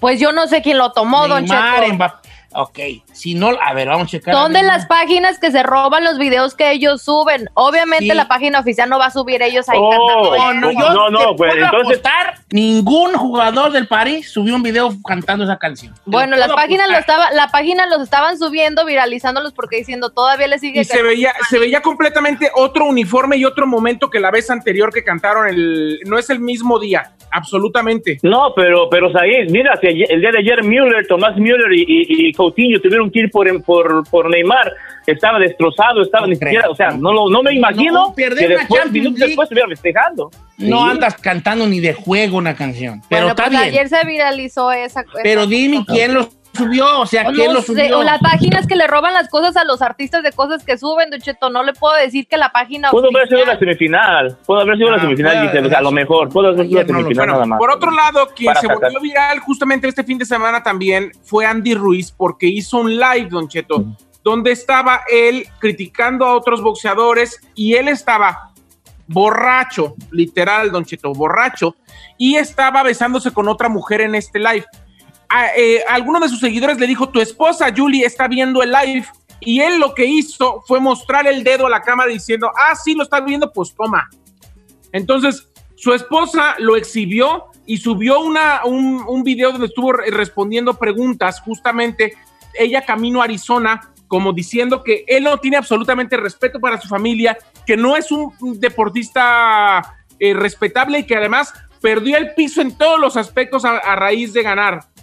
Pues 0.00 0.20
yo 0.20 0.32
no 0.32 0.46
sé 0.46 0.60
quién 0.60 0.76
lo 0.76 0.92
tomó, 0.92 1.26
Don 1.28 1.44
Neymar, 1.44 1.74
Cheto. 1.84 1.86
Ok, 2.54 2.78
si 3.12 3.34
no, 3.34 3.50
a 3.60 3.74
ver, 3.74 3.88
vamos 3.88 4.04
a 4.06 4.10
checar. 4.10 4.34
Son 4.34 4.52
de 4.52 4.62
las 4.62 4.86
páginas 4.86 5.38
que 5.38 5.50
se 5.50 5.62
roban 5.62 6.04
los 6.04 6.18
videos 6.18 6.54
que 6.54 6.70
ellos 6.70 7.02
suben. 7.02 7.48
Obviamente 7.54 8.04
Sí. 8.12 8.14
la 8.14 8.28
página 8.28 8.60
oficial 8.60 8.88
no 8.88 8.98
va 8.98 9.06
a 9.06 9.10
subir 9.10 9.42
ellos 9.42 9.68
ahí 9.68 9.78
Oh, 9.80 9.90
cantando. 9.90 10.36
No, 10.36 10.54
no, 10.54 10.60
No, 10.60 10.72
yo 10.72 10.94
no, 10.94 11.10
no, 11.10 11.36
pues, 11.36 11.52
puedo 11.52 11.64
entonces- 11.64 11.98
apostar, 11.98 12.34
ningún 12.52 13.12
jugador 13.14 13.72
del 13.72 13.88
París 13.88 14.30
subió 14.30 14.54
un 14.54 14.62
video 14.62 14.90
cantando 15.06 15.44
esa 15.44 15.58
canción. 15.58 15.94
Bueno, 16.06 16.36
las 16.36 16.52
páginas 16.52 16.88
lo 16.88 16.96
estaba, 16.96 17.30
la 17.32 17.48
página 17.48 17.86
los 17.86 18.00
estaban 18.02 18.38
subiendo, 18.38 18.84
viralizándolos 18.84 19.52
porque 19.52 19.76
diciendo 19.78 20.10
todavía 20.10 20.46
le 20.48 20.58
sigue 20.58 20.80
Y 20.82 20.84
se 20.84 21.02
veía, 21.02 21.32
se 21.48 21.58
veía 21.58 21.80
completamente 21.80 22.50
otro 22.54 22.84
uniforme 22.86 23.36
y 23.36 23.44
otro 23.44 23.66
momento 23.66 24.10
que 24.10 24.20
la 24.20 24.30
vez 24.30 24.48
anterior 24.50 24.92
que 24.92 25.02
cantaron. 25.02 25.48
El, 25.48 25.98
no 26.06 26.18
es 26.18 26.30
el 26.30 26.38
mismo 26.38 26.78
día, 26.78 27.12
absolutamente. 27.30 28.18
No, 28.22 28.52
pero, 28.54 28.88
pero 28.90 29.10
Said, 29.12 29.50
mira, 29.50 29.78
el 29.82 30.20
día 30.20 30.30
de 30.30 30.38
ayer 30.38 30.62
Müller, 30.62 31.06
Tomás 31.06 31.36
Müller 31.36 31.72
y, 31.72 31.82
y, 31.82 32.28
y 32.28 32.32
Coutinho 32.44 32.80
tuvieron 32.80 33.10
que 33.10 33.20
ir 33.20 33.30
por, 33.30 33.62
por, 33.62 34.08
por 34.10 34.28
Neymar, 34.30 34.72
estaba 35.06 35.38
destrozado, 35.38 36.02
estaba 36.02 36.26
No 36.26 36.32
ni 36.32 36.38
creo. 36.38 36.50
siquiera, 36.50 36.70
o 36.70 36.74
sea, 36.74 36.90
no, 36.90 37.12
lo- 37.12 37.28
no 37.30 37.42
me 37.42 37.54
imagino 37.54 37.92
No, 38.08 38.14
perder 38.14 38.48
que 38.48 38.54
después, 38.58 38.82
Champions 38.82 38.92
minutos 39.04 39.26
después 39.28 39.46
estuviera 39.46 39.68
festejando. 39.68 40.30
No 40.58 40.84
Sí. 40.84 40.90
andas 40.90 41.14
cantando 41.16 41.66
ni 41.66 41.80
de 41.80 41.94
juego 41.94 42.36
una 42.38 42.54
canción. 42.54 43.00
Pero 43.08 43.26
Bueno, 43.26 43.28
está 43.28 43.44
pues 43.44 43.50
bien. 43.50 43.62
ayer 43.62 43.88
se 43.88 44.04
viralizó 44.06 44.70
esa 44.72 45.04
Pero 45.22 45.40
esa 45.42 45.50
dime 45.50 45.78
cosa. 45.78 45.92
quién 45.92 46.14
los 46.14 46.28
subió? 46.54 47.00
O 47.00 47.06
sea, 47.06 47.24
¿quién 47.26 47.48
No 47.48 47.54
lo 47.54 47.60
sé, 47.60 47.66
subió? 47.66 47.98
o 47.98 48.02
las 48.02 48.20
páginas 48.20 48.66
que 48.66 48.76
le 48.76 48.86
roban 48.86 49.12
las 49.14 49.28
cosas 49.28 49.56
a 49.56 49.64
los 49.64 49.82
artistas 49.82 50.22
de 50.22 50.32
cosas 50.32 50.64
que 50.64 50.78
suben, 50.78 51.10
Don 51.10 51.20
Cheto. 51.20 51.50
No 51.50 51.62
le 51.62 51.72
puedo 51.72 51.94
decir 51.96 52.26
que 52.26 52.36
la 52.36 52.50
página. 52.50 52.90
Pudo 52.90 53.08
haber 53.14 53.28
sido 53.28 53.44
la 53.44 53.58
semifinal. 53.58 54.36
Pudo 54.46 54.60
haber 54.60 54.76
sido 54.76 54.88
Ah, 54.88 54.92
la 54.96 55.00
semifinal, 55.02 55.32
puede 55.32 55.46
Giselle. 55.48 55.66
O 55.66 55.70
sea, 55.70 55.78
a 55.78 55.82
lo 55.82 55.90
mejor. 55.92 56.28
Pudo 56.30 56.48
haber 56.48 56.66
sido 56.66 56.80
la 56.80 56.86
semifinal 56.86 57.14
Bueno, 57.16 57.32
nada 57.34 57.46
más. 57.46 57.58
por 57.58 57.70
otro 57.70 57.90
lado, 57.90 58.28
quien 58.34 58.48
Para 58.48 58.60
se 58.60 58.66
sacar. 58.66 58.82
volvió 58.92 59.00
viral 59.00 59.38
justamente 59.40 59.88
este 59.88 60.04
fin 60.04 60.18
de 60.18 60.24
semana 60.24 60.62
también 60.62 61.10
fue 61.24 61.44
Andy 61.46 61.74
Ruiz 61.74 62.10
porque 62.12 62.46
hizo 62.46 62.78
un 62.78 62.96
live, 62.96 63.28
Don 63.30 63.48
Cheto, 63.48 63.84
donde 64.22 64.52
estaba 64.52 65.00
él 65.10 65.46
criticando 65.58 66.24
a 66.26 66.34
otros 66.36 66.62
boxeadores 66.62 67.40
y 67.54 67.74
él 67.74 67.88
estaba 67.88 68.50
borracho, 69.06 69.94
literal, 70.10 70.70
Don 70.70 70.84
Cheto, 70.84 71.12
borracho, 71.12 71.76
y 72.16 72.36
estaba 72.36 72.82
besándose 72.82 73.32
con 73.32 73.48
otra 73.48 73.68
mujer 73.68 74.00
en 74.00 74.14
este 74.14 74.38
live. 74.38 74.64
A, 75.36 75.48
eh, 75.56 75.82
alguno 75.88 76.20
de 76.20 76.28
sus 76.28 76.38
seguidores 76.38 76.78
le 76.78 76.86
dijo, 76.86 77.08
tu 77.08 77.20
esposa 77.20 77.72
Julie 77.76 78.06
está 78.06 78.28
viendo 78.28 78.62
el 78.62 78.70
live. 78.70 79.04
Y 79.40 79.60
él 79.60 79.80
lo 79.80 79.92
que 79.92 80.04
hizo 80.04 80.62
fue 80.64 80.78
mostrar 80.78 81.26
el 81.26 81.42
dedo 81.42 81.66
a 81.66 81.70
la 81.70 81.82
cámara 81.82 82.08
diciendo, 82.08 82.52
ah, 82.56 82.76
sí, 82.76 82.94
lo 82.94 83.02
está 83.02 83.20
viendo, 83.20 83.52
pues 83.52 83.74
toma. 83.74 84.08
Entonces, 84.92 85.48
su 85.74 85.92
esposa 85.92 86.54
lo 86.58 86.76
exhibió 86.76 87.46
y 87.66 87.78
subió 87.78 88.20
una, 88.20 88.64
un, 88.64 89.04
un 89.08 89.24
video 89.24 89.50
donde 89.50 89.66
estuvo 89.66 89.92
re- 89.92 90.08
respondiendo 90.12 90.74
preguntas, 90.74 91.40
justamente 91.40 92.14
ella 92.56 92.84
camino 92.86 93.20
a 93.20 93.24
Arizona, 93.24 93.80
como 94.06 94.32
diciendo 94.32 94.84
que 94.84 95.04
él 95.08 95.24
no 95.24 95.38
tiene 95.38 95.56
absolutamente 95.56 96.16
respeto 96.16 96.60
para 96.60 96.80
su 96.80 96.86
familia, 96.86 97.36
que 97.66 97.76
no 97.76 97.96
es 97.96 98.12
un 98.12 98.32
deportista 98.60 99.96
eh, 100.20 100.32
respetable 100.32 101.00
y 101.00 101.06
que 101.06 101.16
además 101.16 101.52
perdió 101.80 102.16
el 102.16 102.34
piso 102.34 102.62
en 102.62 102.78
todos 102.78 103.00
los 103.00 103.16
aspectos 103.16 103.64
a 103.64 103.96
raíz 103.96 104.32
de 104.32 104.42
ganar. 104.42 104.93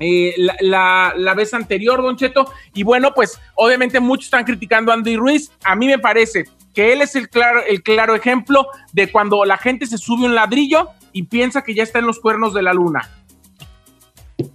Eh, 0.00 0.34
la, 0.38 0.56
la- 0.60 1.12
la 1.16 1.34
vez 1.34 1.54
anterior, 1.54 2.02
Don 2.02 2.16
Cheto. 2.16 2.52
Y 2.74 2.82
bueno, 2.82 3.12
pues 3.14 3.40
obviamente 3.54 4.00
muchos 4.00 4.24
están 4.26 4.44
criticando 4.44 4.90
a 4.90 4.94
Andy 4.96 5.16
Ruiz. 5.16 5.52
A 5.64 5.76
mí 5.76 5.86
me 5.86 5.98
parece 5.98 6.44
que 6.74 6.92
él 6.92 7.02
es 7.02 7.14
el 7.16 7.28
claro, 7.28 7.62
el 7.66 7.82
claro 7.82 8.14
ejemplo 8.14 8.66
de 8.92 9.10
cuando 9.12 9.44
la 9.44 9.56
gente 9.58 9.86
se 9.86 9.98
sube 9.98 10.24
un 10.24 10.34
ladrillo 10.34 10.88
y 11.12 11.24
piensa 11.24 11.62
que 11.62 11.74
ya 11.74 11.82
está 11.82 11.98
en 11.98 12.06
los 12.06 12.18
cuernos 12.20 12.54
de 12.54 12.62
la 12.62 12.72
luna. 12.72 13.10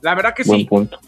La 0.01 0.15
verdad 0.15 0.33
que 0.33 0.43
Buen 0.43 0.61
sí. 0.61 0.65
punto. 0.65 0.99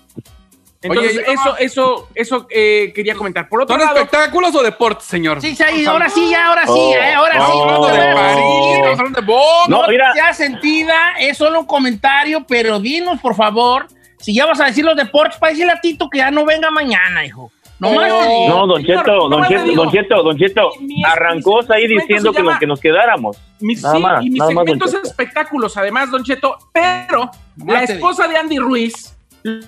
Entonces, 0.79 1.17
Oye, 1.17 1.33
eso, 1.33 1.57
eso, 1.57 2.09
eso 2.13 2.47
eh, 2.51 2.91
quería 2.93 3.15
comentar. 3.15 3.49
Por 3.49 3.63
otro 3.63 3.75
¿Son 3.75 3.83
lado, 3.83 3.97
espectáculos 3.97 4.53
o 4.55 4.61
deportes, 4.61 5.05
señor? 5.07 5.41
Sí, 5.41 5.55
sí, 5.55 5.85
ahora 5.87 6.07
sí, 6.07 6.29
ya, 6.29 6.47
ahora 6.47 6.65
sí, 6.65 6.71
Oh, 6.73 6.93
eh, 6.93 7.13
ahora 7.13 7.33
sí. 7.33 7.51
Hablando 7.51 7.87
de 7.87 7.91
ahora 7.97 8.13
París, 8.13 8.43
sí. 8.45 8.71
estamos 8.75 8.99
hablando 8.99 9.21
de. 9.21 9.27
No, 9.69 9.87
mira. 9.87 10.13
sea 10.13 10.33
sentida, 10.35 11.13
es 11.19 11.35
solo 11.37 11.61
un 11.61 11.65
comentario, 11.65 12.45
pero 12.47 12.79
dinos, 12.79 13.19
por 13.19 13.33
favor, 13.35 13.87
si 14.19 14.33
ya 14.33 14.45
vas 14.45 14.59
a 14.59 14.65
decir 14.65 14.83
los 14.85 14.95
deportes, 14.95 15.37
para 15.37 15.51
decirle 15.51 15.73
a 15.73 15.81
Tito 15.81 16.09
que 16.09 16.19
ya 16.19 16.31
no 16.31 16.45
venga 16.45 16.69
mañana, 16.71 17.25
hijo. 17.25 17.51
No 17.79 17.89
digo. 17.91 18.47
No, 18.49 18.67
Don 18.67 18.83
Cheto, 18.83 19.29
Don 19.29 19.43
Cheto. 19.47 19.75
Don 19.75 19.91
Cheto, 19.91 20.23
Don 20.23 20.37
Cheto, 20.37 20.71
arrancó 21.05 21.59
ahí 21.71 21.87
diciendo 21.87 22.31
que, 22.31 22.39
llama- 22.39 22.59
que 22.59 22.65
nos 22.65 22.79
quedáramos. 22.79 23.37
Mi, 23.59 23.75
Nada 23.75 23.95
sí, 23.95 24.01
más, 24.01 24.25
y 24.25 24.29
mi 24.31 24.39
nada 24.39 24.51
segmento 24.51 24.85
es 24.85 24.93
espectáculos, 24.95 25.77
además, 25.77 26.09
Don 26.09 26.23
Cheto, 26.23 26.57
pero 26.71 27.29
la 27.65 27.83
esposa 27.83 28.27
de 28.27 28.37
Andy 28.37 28.57
Ruiz, 28.57 29.15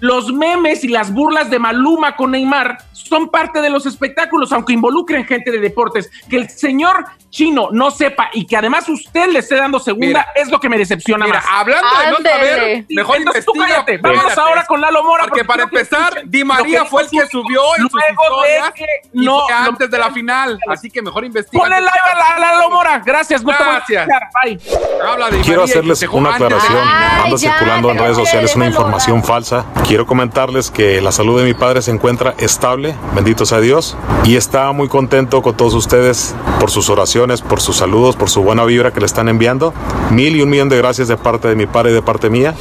los 0.01 0.31
memes 0.33 0.83
y 0.83 0.87
las 0.89 1.11
burlas 1.13 1.49
de 1.49 1.59
Maluma 1.59 2.15
con 2.15 2.31
Neymar 2.31 2.77
son 2.93 3.29
parte 3.29 3.61
de 3.61 3.69
los 3.69 3.85
espectáculos, 3.85 4.51
aunque 4.51 4.73
involucren 4.73 5.25
gente 5.25 5.51
de 5.51 5.59
deportes. 5.59 6.09
Que 6.29 6.37
el 6.37 6.49
señor 6.49 7.05
chino 7.29 7.69
no 7.71 7.91
sepa 7.91 8.29
y 8.33 8.45
que 8.47 8.57
además 8.57 8.89
usted 8.89 9.27
le 9.29 9.39
esté 9.39 9.55
dando 9.55 9.79
segunda 9.79 10.07
Mira. 10.07 10.27
es 10.35 10.49
lo 10.49 10.59
que 10.59 10.67
me 10.67 10.77
decepciona 10.77 11.25
Mira, 11.25 11.37
más. 11.39 11.45
hablando 11.51 11.87
de 11.87 12.11
no 12.11 12.17
saber, 12.29 12.85
mejor 12.89 13.17
Entonces 13.17 13.45
tú 13.45 13.51
investiga. 13.55 13.85
cállate. 13.85 13.97
Vámonos 13.99 14.37
ahora 14.37 14.65
con 14.65 14.81
Lalo 14.81 15.03
Mora. 15.03 15.23
Porque 15.25 15.45
para 15.45 15.63
empezar, 15.63 16.21
Di 16.25 16.43
María 16.43 16.85
fue 16.85 17.03
el 17.03 17.09
que 17.09 17.21
su- 17.27 17.41
subió 17.41 17.61
en 17.77 17.83
sus 17.83 17.93
luego 17.93 18.23
historias 18.45 18.65
de 18.67 18.73
que 18.73 18.85
y 19.13 19.25
no, 19.25 19.41
antes 19.49 19.89
de 19.91 19.97
la 19.97 20.11
final. 20.11 20.59
Así 20.67 20.89
que 20.89 21.01
mejor 21.01 21.23
investiga. 21.25 21.61
Ponle 21.63 21.79
live 21.79 21.89
a, 21.89 22.39
la- 22.39 22.48
Gracias, 23.05 23.43
no 23.43 23.51
Gracias. 23.51 24.07
Habla 25.05 25.29
de 25.29 25.39
Quiero 25.41 25.61
María, 25.61 25.73
hacerles 25.73 26.03
una 26.11 26.35
aclaración. 26.35 26.77
Ay, 26.77 27.23
Anda 27.25 27.37
ya, 27.37 27.51
circulando 27.51 27.91
en 27.91 27.97
redes 27.97 28.17
sociales 28.17 28.55
una 28.55 28.67
información 28.67 29.23
falsa. 29.23 29.65
Quiero 29.87 30.05
comentarles 30.05 30.71
que 30.71 31.01
la 31.01 31.11
salud 31.11 31.39
de 31.39 31.45
mi 31.45 31.53
padre 31.53 31.81
se 31.81 31.91
encuentra 31.91 32.33
estable, 32.37 32.95
bendito 33.13 33.45
sea 33.45 33.59
Dios, 33.59 33.97
y 34.23 34.35
está 34.35 34.71
muy 34.71 34.87
contento 34.87 35.41
con 35.41 35.55
todos 35.55 35.73
ustedes 35.73 36.35
por 36.59 36.71
sus 36.71 36.89
oraciones, 36.89 37.41
por 37.41 37.61
sus 37.61 37.77
saludos, 37.77 38.15
por 38.15 38.29
su 38.29 38.43
buena 38.43 38.65
vibra 38.65 38.91
que 38.91 38.99
le 38.99 39.05
están 39.05 39.29
enviando. 39.29 39.73
Mil 40.11 40.35
y 40.35 40.41
un 40.41 40.49
millón 40.49 40.69
de 40.69 40.77
gracias 40.77 41.07
de 41.07 41.17
parte 41.17 41.47
de 41.47 41.55
mi 41.55 41.65
padre 41.65 41.91
y 41.91 41.93
de 41.93 42.01
parte 42.01 42.29
mía. 42.29 42.55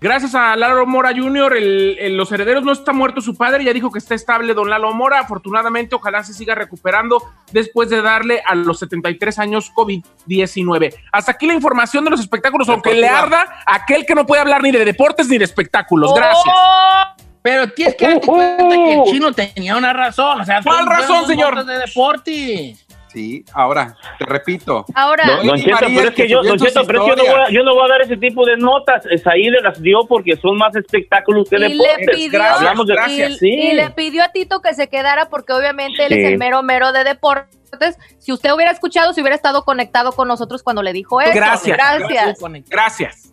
Gracias 0.00 0.34
a 0.34 0.56
Lalo 0.56 0.86
Mora 0.86 1.10
Jr., 1.14 1.56
el- 1.56 1.96
el- 2.00 2.16
los 2.16 2.32
herederos 2.32 2.64
no 2.64 2.72
está 2.72 2.92
muerto 2.94 3.20
su 3.20 3.36
padre, 3.36 3.64
ya 3.64 3.72
dijo 3.74 3.90
que 3.92 3.98
está 3.98 4.14
estable 4.14 4.54
don 4.54 4.70
Lalo 4.70 4.92
Mora, 4.94 5.20
afortunadamente 5.20 5.94
ojalá 5.94 6.24
se 6.24 6.32
siga 6.32 6.54
recuperando 6.54 7.22
después 7.52 7.90
de 7.90 8.00
darle 8.00 8.40
a 8.46 8.54
los 8.54 8.78
73 8.78 9.38
años 9.38 9.70
COVID-19. 9.74 10.94
Hasta 11.12 11.32
aquí 11.32 11.46
la 11.46 11.52
información 11.54 12.04
de 12.04 12.10
los 12.10 12.20
espectáculos, 12.20 12.68
aunque 12.70 12.94
le 12.94 13.08
arda 13.08 13.44
aquel 13.66 14.06
que 14.06 14.14
no 14.14 14.24
puede 14.26 14.40
hablar 14.40 14.62
ni 14.62 14.70
de 14.70 14.84
deportes 14.84 15.28
ni 15.28 15.36
de 15.36 15.44
espectáculos. 15.44 16.14
Gracias. 16.14 16.54
¡Oh! 16.56 17.04
Pero 17.42 17.70
tienes 17.70 17.94
que 17.96 18.06
darte 18.06 18.26
cuenta 18.26 18.68
que 18.68 18.94
el 18.94 19.02
chino 19.04 19.32
tenía 19.32 19.76
una 19.76 19.92
razón. 19.94 20.40
O 20.42 20.44
sea, 20.44 20.60
¿Cuál 20.62 20.86
razón, 20.86 21.26
señor? 21.26 21.64
de 21.64 21.78
deportes. 21.78 22.86
Sí, 23.12 23.44
ahora, 23.54 23.96
te 24.18 24.24
repito. 24.24 24.84
Ahora, 24.94 25.24
Don, 25.26 25.46
don 25.48 25.56
Cheto, 25.58 25.78
pero 25.80 26.00
es 26.08 26.14
que 26.14 26.22
que 26.22 26.28
yo, 26.28 26.42
Don 26.42 26.58
Cheto, 26.58 26.84
pero 26.86 27.04
es 27.06 27.14
que 27.14 27.16
yo 27.22 27.24
no, 27.24 27.30
voy 27.32 27.40
a, 27.40 27.50
yo 27.50 27.62
no 27.64 27.74
voy 27.74 27.84
a 27.84 27.88
dar 27.88 28.02
ese 28.02 28.16
tipo 28.16 28.46
de 28.46 28.56
notas. 28.56 29.04
Es 29.10 29.26
ahí 29.26 29.50
de 29.50 29.60
las 29.60 29.82
dio 29.82 30.06
porque 30.08 30.36
son 30.36 30.56
más 30.56 30.74
espectáculos 30.76 31.48
que 31.50 31.56
y 31.56 31.58
le 31.58 31.68
deportes. 31.70 32.08
pidió, 32.16 32.30
Gracias, 32.32 32.58
Hablamos 32.58 32.86
de- 32.86 32.94
gracias. 32.94 33.30
y, 33.32 33.38
Sí. 33.38 33.48
y 33.48 33.72
le 33.72 33.90
pidió 33.90 34.22
a 34.22 34.28
Tito 34.28 34.60
que 34.60 34.74
se 34.74 34.88
quedara 34.88 35.28
porque 35.28 35.52
obviamente 35.52 36.06
él 36.06 36.12
es 36.12 36.28
el 36.32 36.38
mero 36.38 36.62
mero 36.62 36.92
de 36.92 37.02
deportes. 37.04 37.96
Si 38.18 38.32
usted 38.32 38.52
hubiera 38.52 38.70
escuchado, 38.72 39.12
si 39.12 39.20
hubiera 39.20 39.34
estado 39.36 39.64
conectado 39.64 40.12
con 40.12 40.28
nosotros 40.28 40.62
cuando 40.62 40.82
le 40.82 40.92
dijo 40.92 41.20
eso. 41.20 41.32
Gracias. 41.34 41.76
Gracias. 41.76 42.38
Gracias. 42.68 43.32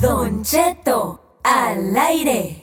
Don 0.00 0.42
Cheto, 0.42 1.19
al 1.50 1.96
aire. 1.96 2.56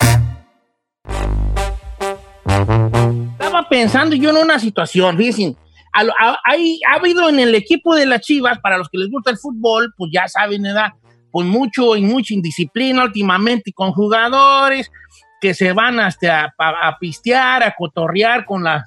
Estaba 3.31 3.67
pensando 3.69 4.15
yo 4.15 4.29
en 4.29 4.37
una 4.37 4.59
situación, 4.59 5.17
fíjense. 5.17 5.57
ha 5.93 6.95
habido 6.95 7.27
en 7.29 7.39
el 7.39 7.55
equipo 7.55 7.95
de 7.95 8.05
las 8.05 8.21
Chivas, 8.21 8.59
para 8.59 8.77
los 8.77 8.87
que 8.89 8.97
les 8.97 9.09
gusta 9.09 9.31
el 9.31 9.37
fútbol, 9.37 9.93
pues 9.97 10.11
ya 10.13 10.27
saben, 10.27 10.63
¿verdad? 10.63 10.93
Pues 11.31 11.45
mucho 11.47 11.95
y 11.95 12.01
mucha 12.01 12.33
indisciplina 12.33 13.03
últimamente 13.03 13.71
con 13.73 13.91
jugadores 13.91 14.89
que 15.41 15.53
se 15.53 15.73
van 15.73 15.99
hasta 15.99 16.53
a- 16.57 16.87
a 16.87 16.97
pistear, 16.99 17.63
a 17.63 17.75
cotorrear 17.77 18.45
con, 18.45 18.63
la, 18.63 18.85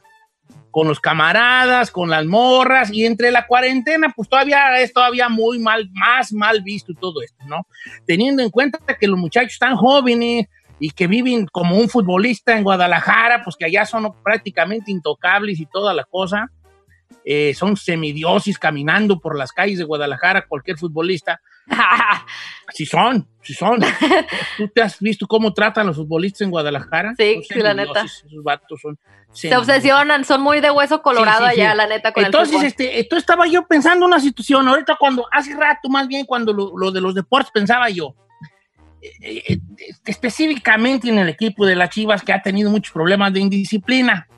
con 0.70 0.86
los 0.86 1.00
camaradas, 1.00 1.90
con 1.90 2.10
las 2.10 2.24
morras, 2.26 2.92
y 2.92 3.04
entre 3.04 3.30
la 3.30 3.46
cuarentena, 3.46 4.12
pues 4.14 4.28
todavía 4.28 4.80
es 4.80 4.92
todavía 4.92 5.28
muy 5.28 5.58
mal, 5.58 5.90
más 5.92 6.32
mal 6.32 6.62
visto 6.62 6.92
todo 6.94 7.22
esto, 7.22 7.44
¿no? 7.46 7.66
Teniendo 8.06 8.42
en 8.42 8.50
cuenta 8.50 8.78
que 8.98 9.08
los 9.08 9.18
muchachos 9.18 9.54
están 9.54 9.76
jóvenes 9.76 10.46
y 10.78 10.90
que 10.90 11.06
viven 11.06 11.46
como 11.46 11.76
un 11.76 11.88
futbolista 11.88 12.56
en 12.56 12.64
Guadalajara, 12.64 13.42
pues 13.44 13.56
que 13.56 13.66
allá 13.66 13.84
son 13.84 14.12
prácticamente 14.22 14.90
intocables 14.90 15.60
y 15.60 15.66
toda 15.66 15.92
la 15.92 16.04
cosa. 16.04 16.50
Eh, 17.24 17.52
son 17.54 17.76
semidiosis 17.76 18.58
caminando 18.58 19.20
por 19.20 19.36
las 19.36 19.52
calles 19.52 19.78
de 19.78 19.84
Guadalajara, 19.84 20.46
cualquier 20.46 20.78
futbolista. 20.78 21.40
Sí 22.72 22.86
son, 22.86 23.26
sí 23.42 23.52
son. 23.52 23.80
¿Tú 24.56 24.68
te 24.68 24.82
has 24.82 25.00
visto 25.00 25.26
cómo 25.26 25.52
tratan 25.52 25.88
los 25.88 25.96
futbolistas 25.96 26.42
en 26.42 26.50
Guadalajara? 26.50 27.14
Sí, 27.16 27.42
sí, 27.48 27.58
la 27.60 27.74
neta. 27.74 28.02
Esos 28.02 28.44
vatos 28.44 28.80
son 28.80 28.98
Se 29.32 29.56
obsesionan, 29.56 30.24
son 30.24 30.40
muy 30.42 30.60
de 30.60 30.70
hueso 30.70 31.02
colorado 31.02 31.46
Sí, 31.46 31.50
sí, 31.50 31.54
sí. 31.56 31.60
allá, 31.62 31.74
la 31.74 31.86
neta, 31.88 32.12
con 32.12 32.24
Entonces, 32.24 32.60
el 32.60 32.66
este, 32.66 33.00
esto 33.00 33.16
estaba 33.16 33.46
yo 33.48 33.66
pensando 33.66 34.06
en 34.06 34.12
una 34.12 34.20
situación, 34.20 34.68
ahorita 34.68 34.96
cuando, 34.98 35.26
hace 35.32 35.54
rato 35.56 35.88
más 35.88 36.06
bien, 36.06 36.26
cuando 36.26 36.52
lo, 36.52 36.72
lo 36.76 36.92
de 36.92 37.00
los 37.00 37.14
deportes 37.14 37.50
pensaba 37.50 37.90
yo, 37.90 38.14
eh, 39.02 39.42
eh, 39.48 39.58
específicamente 40.04 41.08
en 41.08 41.18
el 41.18 41.28
equipo 41.28 41.64
de 41.64 41.74
las 41.74 41.90
Chivas 41.90 42.22
que 42.22 42.32
ha 42.32 42.42
tenido 42.42 42.70
muchos 42.70 42.92
problemas 42.92 43.32
de 43.32 43.40
indisciplina. 43.40 44.28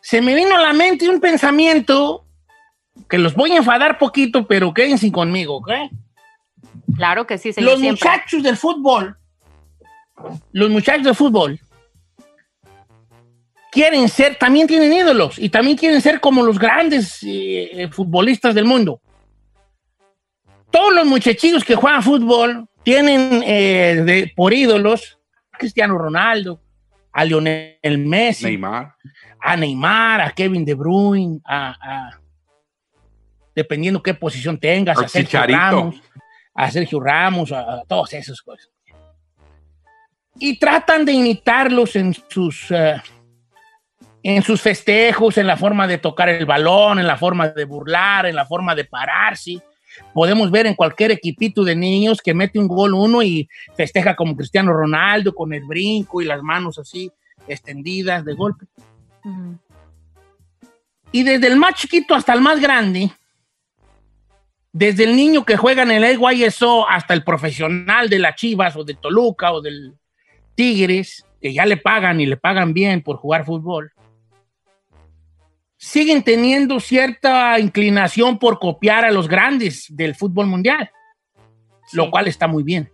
Se 0.00 0.22
me 0.22 0.34
vino 0.34 0.56
a 0.56 0.60
la 0.60 0.72
mente 0.72 1.08
un 1.08 1.20
pensamiento 1.20 2.23
que 3.08 3.18
los 3.18 3.34
voy 3.34 3.52
a 3.52 3.56
enfadar 3.56 3.98
poquito, 3.98 4.46
pero 4.46 4.72
quédense 4.72 5.10
conmigo, 5.12 5.56
¿ok? 5.56 5.70
Claro 6.96 7.26
que 7.26 7.38
sí, 7.38 7.52
señor, 7.52 7.70
Los 7.72 7.80
siempre. 7.80 8.08
muchachos 8.10 8.42
del 8.42 8.56
fútbol, 8.56 9.16
los 10.52 10.70
muchachos 10.70 11.04
del 11.04 11.14
fútbol, 11.14 11.60
quieren 13.72 14.08
ser, 14.08 14.36
también 14.36 14.66
tienen 14.66 14.92
ídolos 14.92 15.38
y 15.38 15.48
también 15.48 15.76
quieren 15.76 16.00
ser 16.00 16.20
como 16.20 16.42
los 16.42 16.58
grandes 16.58 17.18
eh, 17.22 17.88
futbolistas 17.90 18.54
del 18.54 18.64
mundo. 18.64 19.00
Todos 20.70 20.94
los 20.94 21.06
muchachillos 21.06 21.64
que 21.64 21.74
juegan 21.74 22.02
fútbol 22.02 22.68
tienen 22.82 23.42
eh, 23.46 24.02
de- 24.04 24.32
por 24.34 24.52
ídolos 24.52 25.18
a 25.52 25.58
Cristiano 25.58 25.96
Ronaldo, 25.98 26.60
a 27.12 27.24
Lionel 27.24 27.98
Messi, 27.98 28.44
Neymar. 28.44 28.94
a 29.40 29.56
Neymar, 29.56 30.20
a 30.20 30.30
Kevin 30.32 30.64
De 30.64 30.74
Bruyne, 30.74 31.40
a, 31.44 31.70
a- 31.80 32.20
dependiendo 33.54 34.02
qué 34.02 34.14
posición 34.14 34.58
tengas, 34.58 34.98
a 34.98 35.08
Sergio 35.08 35.28
Chicharito. 35.28 35.58
Ramos, 35.58 36.02
a 36.54 36.70
Sergio 36.70 37.00
Ramos, 37.00 37.52
a, 37.52 37.60
a 37.60 37.84
todas 37.84 38.12
esas 38.14 38.40
cosas. 38.42 38.68
Y 40.38 40.58
tratan 40.58 41.04
de 41.04 41.12
imitarlos 41.12 41.94
en 41.96 42.14
sus, 42.28 42.70
eh, 42.70 43.00
en 44.22 44.42
sus 44.42 44.60
festejos, 44.60 45.38
en 45.38 45.46
la 45.46 45.56
forma 45.56 45.86
de 45.86 45.98
tocar 45.98 46.28
el 46.28 46.44
balón, 46.44 46.98
en 46.98 47.06
la 47.06 47.16
forma 47.16 47.48
de 47.48 47.64
burlar, 47.64 48.26
en 48.26 48.34
la 48.34 48.44
forma 48.44 48.74
de 48.74 48.84
pararse. 48.84 49.62
Podemos 50.12 50.50
ver 50.50 50.66
en 50.66 50.74
cualquier 50.74 51.12
equipito 51.12 51.62
de 51.62 51.76
niños 51.76 52.20
que 52.20 52.34
mete 52.34 52.58
un 52.58 52.66
gol 52.66 52.94
uno 52.94 53.22
y 53.22 53.48
festeja 53.76 54.16
como 54.16 54.36
Cristiano 54.36 54.72
Ronaldo 54.72 55.32
con 55.32 55.52
el 55.52 55.64
brinco 55.64 56.20
y 56.20 56.24
las 56.24 56.42
manos 56.42 56.78
así 56.78 57.12
extendidas 57.46 58.24
de 58.24 58.34
golpe. 58.34 58.66
Y 61.12 61.22
desde 61.22 61.46
el 61.46 61.56
más 61.56 61.74
chiquito 61.74 62.14
hasta 62.14 62.32
el 62.32 62.40
más 62.40 62.60
grande, 62.60 63.12
desde 64.74 65.04
el 65.04 65.14
niño 65.14 65.44
que 65.44 65.56
juega 65.56 65.84
en 65.84 65.92
el 65.92 66.02
AYSO 66.02 66.88
hasta 66.88 67.14
el 67.14 67.22
profesional 67.22 68.08
de 68.10 68.18
las 68.18 68.34
Chivas 68.34 68.74
o 68.74 68.82
de 68.82 68.94
Toluca 68.94 69.52
o 69.52 69.62
del 69.62 69.94
Tigres, 70.56 71.24
que 71.40 71.54
ya 71.54 71.64
le 71.64 71.76
pagan 71.76 72.20
y 72.20 72.26
le 72.26 72.36
pagan 72.36 72.74
bien 72.74 73.00
por 73.00 73.16
jugar 73.16 73.44
fútbol, 73.44 73.92
siguen 75.76 76.24
teniendo 76.24 76.80
cierta 76.80 77.60
inclinación 77.60 78.40
por 78.40 78.58
copiar 78.58 79.04
a 79.04 79.12
los 79.12 79.28
grandes 79.28 79.86
del 79.90 80.16
fútbol 80.16 80.48
mundial, 80.48 80.90
lo 81.92 82.10
cual 82.10 82.26
está 82.26 82.48
muy 82.48 82.64
bien. 82.64 82.90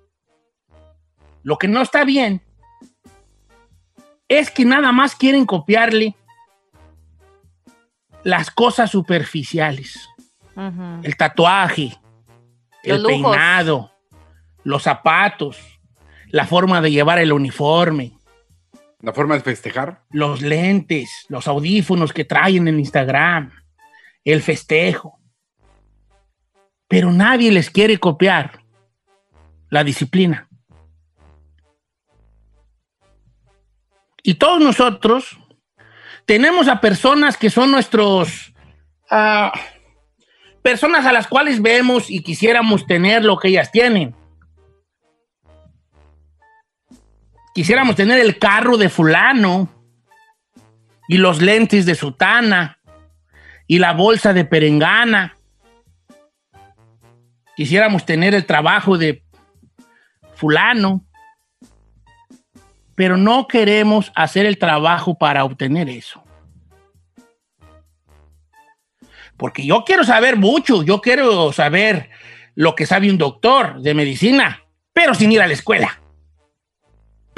Lo 1.43 1.57
que 1.57 1.67
no 1.67 1.81
está 1.81 2.05
bien 2.05 2.43
es 4.29 4.51
que 4.51 4.67
nada 4.67 4.93
más 4.93 5.17
quieren 5.17 5.47
copiarle 5.47 6.15
las 8.23 8.51
cosas 8.51 8.91
superficiales, 8.91 10.11
El 10.57 11.17
tatuaje, 11.17 11.97
el 12.83 13.03
lujos. 13.03 13.09
peinado, 13.37 13.93
los 14.65 14.83
zapatos, 14.83 15.59
la 16.29 16.47
forma 16.47 16.81
de 16.81 16.91
llevar 16.91 17.19
el 17.19 17.33
uniforme, 17.33 18.13
La 19.01 19.13
forma 19.13 19.35
de 19.35 19.41
festejar. 19.41 20.03
los 20.11 20.43
lentes, 20.43 21.25
los 21.29 21.49
audífonos 21.49 22.13
que 22.13 22.25
traen 22.25 22.69
en 22.69 22.79
Instagram, 22.79 23.53
el 24.25 24.43
festejo. 24.43 25.19
Pero 26.89 27.11
nadie 27.13 27.51
les 27.53 27.71
quiere 27.71 27.99
copiar 27.99 28.61
la 29.71 29.85
disciplina. 29.85 30.49
Y 34.23 34.35
todos 34.35 34.61
nosotros 34.61 35.39
tenemos 36.27 36.69
a 36.69 36.81
personas 36.81 37.37
que 37.37 37.49
son 37.51 37.71
nuestros... 37.71 38.53
ah, 39.11 39.53
personas 40.63 41.07
a 41.07 41.13
las 41.13 41.27
cuales 41.27 41.63
vemos 41.63 42.11
y 42.11 42.23
quisiéramos 42.23 42.87
tener 42.87 43.25
lo 43.25 43.39
que 43.39 43.49
ellas 43.49 43.73
tienen. 43.73 44.15
Quisiéramos 47.55 47.97
tener 47.97 48.19
el 48.19 48.39
carro 48.39 48.77
de 48.77 48.89
fulano 48.89 49.69
y 51.09 51.17
los 51.19 51.43
lentes 51.43 51.87
de 51.87 51.95
sutana 51.95 52.79
y 53.67 53.79
la 53.79 53.93
bolsa 53.93 54.33
de 54.33 54.45
perengana. 54.45 55.37
Quisiéramos 57.57 58.07
tener 58.07 58.35
el 58.35 58.47
trabajo 58.47 58.97
de 58.97 59.25
fulano, 60.35 61.05
pero 62.95 63.17
no 63.17 63.47
queremos 63.49 64.13
hacer 64.15 64.47
el 64.47 64.59
trabajo 64.59 65.19
para 65.19 65.45
obtener 65.45 65.89
eso. 65.89 66.20
Porque 69.41 69.67
yo 69.67 69.83
quiero 69.85 70.05
saber 70.05 70.37
mucho, 70.37 70.85
yo 70.85 71.01
quiero 71.01 71.53
saber 71.53 72.11
lo 72.55 72.77
que 72.77 72.87
sabe 72.87 73.11
un 73.11 73.19
doctor 73.19 73.81
de 73.81 73.95
medicina, 73.95 74.63
pero 74.93 75.17
sin 75.17 75.33
ir 75.33 75.43
a 75.43 75.49
la 75.49 75.55
escuela 75.55 76.01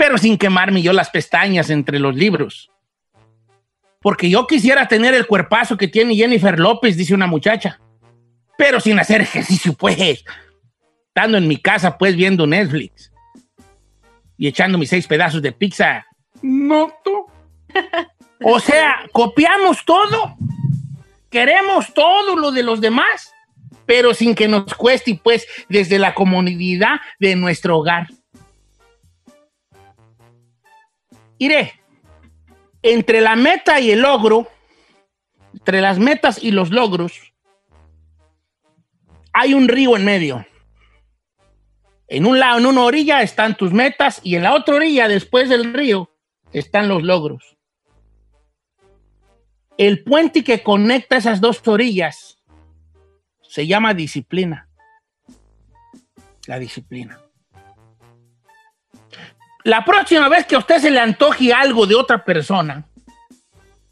pero 0.03 0.19
sin 0.19 0.37
quemarme 0.37 0.83
yo 0.83 0.93
las 0.93 1.11
pestañas 1.11 1.71
entre 1.71 2.01
los 2.01 2.17
libros. 2.17 2.73
Porque 4.01 4.29
yo 4.29 4.49
quisiera 4.49 4.89
tener 4.89 5.15
el 5.15 5.29
cuerpazo 5.29 5.77
que 5.77 5.87
tiene 5.87 6.17
Jennifer 6.17 6.59
López, 6.59 6.97
dice 6.97 7.15
una 7.15 7.29
muchacha, 7.29 7.79
pero 8.59 8.81
sin 8.81 8.99
hacer 8.99 9.21
ejercicio, 9.21 9.75
pues. 9.75 10.25
Estando 11.07 11.39
en 11.39 11.47
mi 11.47 11.57
casa, 11.57 11.99
pues, 11.99 12.17
viendo 12.17 12.49
Netflix 12.49 13.13
y 14.37 14.49
echando 14.49 14.77
mis 14.77 14.89
seis 14.89 15.07
pedazos 15.07 15.41
de 15.41 15.53
pizza. 15.53 16.05
No, 16.43 16.93
tú. 17.05 17.27
O 18.43 18.59
sea, 18.59 19.03
copiamos 19.13 19.85
todo, 19.85 20.37
queremos 21.33 21.93
todo 21.95 22.37
lo 22.37 22.53
de 22.53 22.63
los 22.63 22.81
demás, 22.81 23.35
pero 23.87 24.15
sin 24.15 24.37
que 24.37 24.47
nos 24.47 24.75
cueste, 24.75 25.19
pues, 25.21 25.47
desde 25.69 25.99
la 25.99 26.15
comodidad 26.15 27.01
de 27.19 27.35
nuestro 27.35 27.79
hogar. 27.79 28.07
Iré, 31.39 31.73
entre 32.83 33.21
la 33.21 33.35
meta 33.35 33.81
y 33.81 33.91
el 33.91 34.03
logro, 34.03 34.47
entre 35.55 35.81
las 35.81 35.99
metas 35.99 36.41
y 36.41 36.53
los 36.53 36.71
logros, 36.71 37.33
hay 39.33 39.55
un 39.55 39.67
río 39.67 39.97
en 39.97 40.05
medio. 40.05 40.47
En 42.07 42.27
un 42.27 42.39
lado, 42.39 42.59
en 42.59 42.67
una 42.67 42.83
orilla 42.83 43.23
están 43.23 43.57
tus 43.57 43.73
metas 43.73 44.21
y 44.23 44.37
en 44.37 44.43
la 44.43 44.55
otra 44.55 44.75
orilla, 44.75 45.09
después 45.09 45.49
del 45.49 45.73
río, 45.73 46.11
están 46.53 46.89
los 46.89 47.03
logros. 47.03 47.57
El 49.79 50.05
puente 50.05 50.45
que 50.45 50.63
conecta 50.63 51.17
esas 51.17 51.41
dos 51.41 51.67
orillas 51.67 52.39
se 53.43 53.67
llama 53.67 53.95
disciplina. 53.95 54.69
La 56.47 56.59
disciplina. 56.59 57.21
La 59.65 59.85
próxima 59.85 60.29
vez 60.29 60.47
que 60.47 60.57
a 60.57 60.59
usted 60.59 60.79
se 60.79 60.91
le 60.91 60.99
antoje 60.99 61.53
algo 61.53 61.87
de 61.87 61.95
otra 61.95 62.25
persona, 62.25 62.85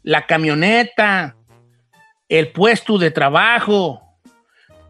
la 0.03 0.25
camioneta, 0.25 1.37
el 2.27 2.51
puesto 2.51 2.97
de 2.97 3.11
trabajo, 3.11 4.01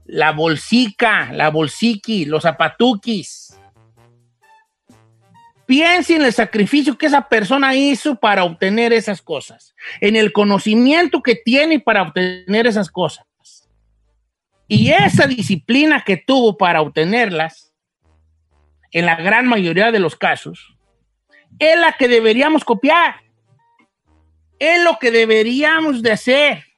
la 0.06 0.32
bolsica, 0.32 1.32
la 1.32 1.50
bolsiqui, 1.50 2.26
los 2.26 2.44
zapatuquis. 2.44 3.58
Piense 5.66 6.16
en 6.16 6.24
el 6.24 6.34
sacrificio 6.34 6.98
que 6.98 7.06
esa 7.06 7.30
persona 7.30 7.76
hizo 7.76 8.16
para 8.16 8.44
obtener 8.44 8.94
esas 8.94 9.22
cosas, 9.22 9.76
en 10.02 10.16
el 10.16 10.34
conocimiento 10.34 11.22
que 11.22 11.36
tiene 11.36 11.80
para 11.80 12.02
obtener 12.02 12.68
esas 12.68 12.90
cosas. 12.90 13.26
Y 14.68 14.92
esa 14.92 15.28
disciplina 15.28 16.04
que 16.06 16.18
tuvo 16.18 16.58
para 16.58 16.82
obtenerlas, 16.82 17.74
en 18.92 19.06
la 19.06 19.16
gran 19.16 19.48
mayoría 19.48 19.92
de 19.92 20.00
los 20.00 20.16
casos, 20.16 20.78
es 21.60 21.78
la 21.80 21.94
que 21.94 22.08
deberíamos 22.08 22.64
copiar. 22.64 23.16
Es 24.60 24.84
lo 24.84 24.98
que 25.00 25.12
deberíamos 25.12 26.02
de 26.02 26.12
hacer. 26.12 26.71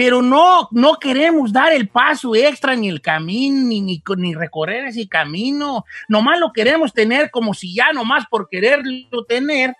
Pero 0.00 0.22
no, 0.22 0.66
no 0.70 0.94
queremos 0.98 1.52
dar 1.52 1.74
el 1.74 1.86
paso 1.86 2.34
extra 2.34 2.74
ni 2.74 2.88
el 2.88 3.02
camino, 3.02 3.68
ni, 3.68 3.82
ni, 3.82 4.02
ni 4.16 4.34
recorrer 4.34 4.86
ese 4.86 5.06
camino. 5.06 5.84
Nomás 6.08 6.40
lo 6.40 6.54
queremos 6.54 6.94
tener 6.94 7.30
como 7.30 7.52
si 7.52 7.74
ya 7.74 7.92
nomás 7.92 8.24
por 8.30 8.48
quererlo 8.48 9.26
tener 9.28 9.74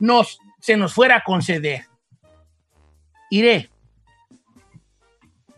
nos, 0.00 0.38
se 0.60 0.78
nos 0.78 0.94
fuera 0.94 1.16
a 1.16 1.22
conceder. 1.22 1.84
Iré. 3.28 3.68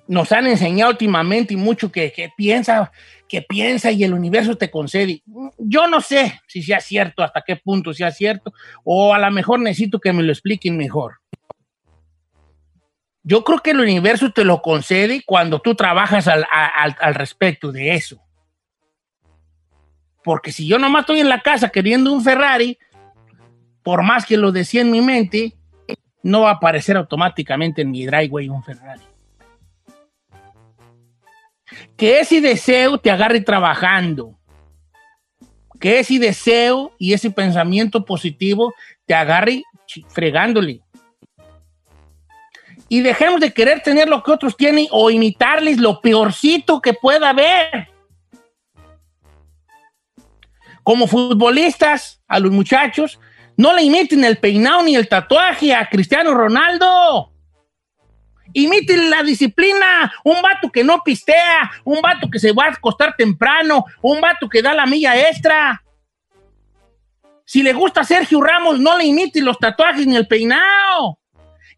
Nos 0.08 0.32
han 0.32 0.48
enseñado 0.48 0.90
últimamente 0.90 1.54
y 1.54 1.56
mucho 1.56 1.92
que, 1.92 2.10
que 2.10 2.32
piensa, 2.36 2.90
que 3.28 3.42
piensa 3.42 3.92
y 3.92 4.02
el 4.02 4.14
universo 4.14 4.58
te 4.58 4.68
concede. 4.68 5.22
Yo 5.58 5.86
no 5.86 6.00
sé 6.00 6.40
si 6.48 6.64
sea 6.64 6.80
cierto, 6.80 7.22
hasta 7.22 7.44
qué 7.46 7.54
punto 7.54 7.94
sea 7.94 8.10
cierto, 8.10 8.52
o 8.82 9.14
a 9.14 9.18
lo 9.20 9.30
mejor 9.30 9.60
necesito 9.60 10.00
que 10.00 10.12
me 10.12 10.24
lo 10.24 10.32
expliquen 10.32 10.76
mejor. 10.76 11.20
Yo 13.28 13.44
creo 13.44 13.58
que 13.58 13.72
el 13.72 13.80
universo 13.80 14.32
te 14.32 14.42
lo 14.42 14.62
concede 14.62 15.22
cuando 15.22 15.60
tú 15.60 15.74
trabajas 15.74 16.26
al, 16.28 16.46
al, 16.50 16.96
al 16.98 17.14
respecto 17.14 17.70
de 17.70 17.92
eso. 17.92 18.22
Porque 20.24 20.50
si 20.50 20.66
yo 20.66 20.78
nomás 20.78 21.02
estoy 21.02 21.20
en 21.20 21.28
la 21.28 21.42
casa 21.42 21.68
queriendo 21.68 22.10
un 22.10 22.24
Ferrari, 22.24 22.78
por 23.82 24.02
más 24.02 24.24
que 24.24 24.38
lo 24.38 24.50
decía 24.50 24.80
en 24.80 24.90
mi 24.90 25.02
mente, 25.02 25.54
no 26.22 26.40
va 26.40 26.52
a 26.52 26.54
aparecer 26.54 26.96
automáticamente 26.96 27.82
en 27.82 27.90
mi 27.90 28.06
driveway 28.06 28.48
un 28.48 28.64
Ferrari. 28.64 29.02
Que 31.98 32.20
ese 32.20 32.40
deseo 32.40 32.96
te 32.96 33.10
agarre 33.10 33.42
trabajando. 33.42 34.38
Que 35.78 35.98
ese 35.98 36.18
deseo 36.18 36.94
y 36.98 37.12
ese 37.12 37.30
pensamiento 37.30 38.06
positivo 38.06 38.72
te 39.04 39.12
agarre 39.12 39.64
fregándole. 40.08 40.80
Y 42.88 43.00
dejemos 43.00 43.40
de 43.40 43.52
querer 43.52 43.82
tener 43.82 44.08
lo 44.08 44.22
que 44.22 44.30
otros 44.30 44.56
tienen 44.56 44.86
o 44.90 45.10
imitarles 45.10 45.78
lo 45.78 46.00
peorcito 46.00 46.80
que 46.80 46.94
pueda 46.94 47.30
haber. 47.30 47.88
Como 50.82 51.06
futbolistas, 51.06 52.22
a 52.26 52.38
los 52.38 52.50
muchachos, 52.50 53.20
no 53.58 53.74
le 53.74 53.82
imiten 53.82 54.24
el 54.24 54.38
peinado 54.38 54.82
ni 54.82 54.96
el 54.96 55.08
tatuaje 55.08 55.74
a 55.74 55.88
Cristiano 55.88 56.32
Ronaldo. 56.32 57.32
Imite 58.52 58.96
la 58.96 59.22
disciplina. 59.22 60.12
Un 60.24 60.40
vato 60.40 60.70
que 60.70 60.84
no 60.84 61.02
pistea, 61.04 61.70
un 61.84 62.00
vato 62.00 62.30
que 62.30 62.38
se 62.38 62.52
va 62.52 62.66
a 62.66 62.70
acostar 62.70 63.14
temprano, 63.16 63.84
un 64.00 64.20
vato 64.20 64.48
que 64.48 64.62
da 64.62 64.74
la 64.74 64.86
milla 64.86 65.28
extra. 65.28 65.82
Si 67.44 67.62
le 67.62 67.72
gusta 67.72 68.04
Sergio 68.04 68.40
Ramos, 68.40 68.78
no 68.78 68.96
le 68.96 69.04
imite 69.04 69.40
los 69.40 69.58
tatuajes 69.58 70.06
ni 70.06 70.16
el 70.16 70.26
peinado. 70.26 71.18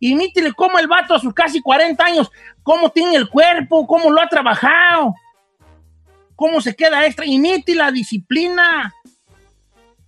Imítele 0.00 0.54
cómo 0.54 0.78
el 0.78 0.88
vato 0.88 1.14
a 1.14 1.20
sus 1.20 1.34
casi 1.34 1.60
40 1.60 2.02
años, 2.02 2.30
cómo 2.62 2.90
tiene 2.90 3.16
el 3.16 3.28
cuerpo, 3.28 3.86
cómo 3.86 4.10
lo 4.10 4.20
ha 4.20 4.28
trabajado, 4.28 5.14
cómo 6.34 6.62
se 6.62 6.74
queda 6.74 7.04
extra. 7.04 7.26
Imite 7.26 7.74
la 7.74 7.92
disciplina 7.92 8.94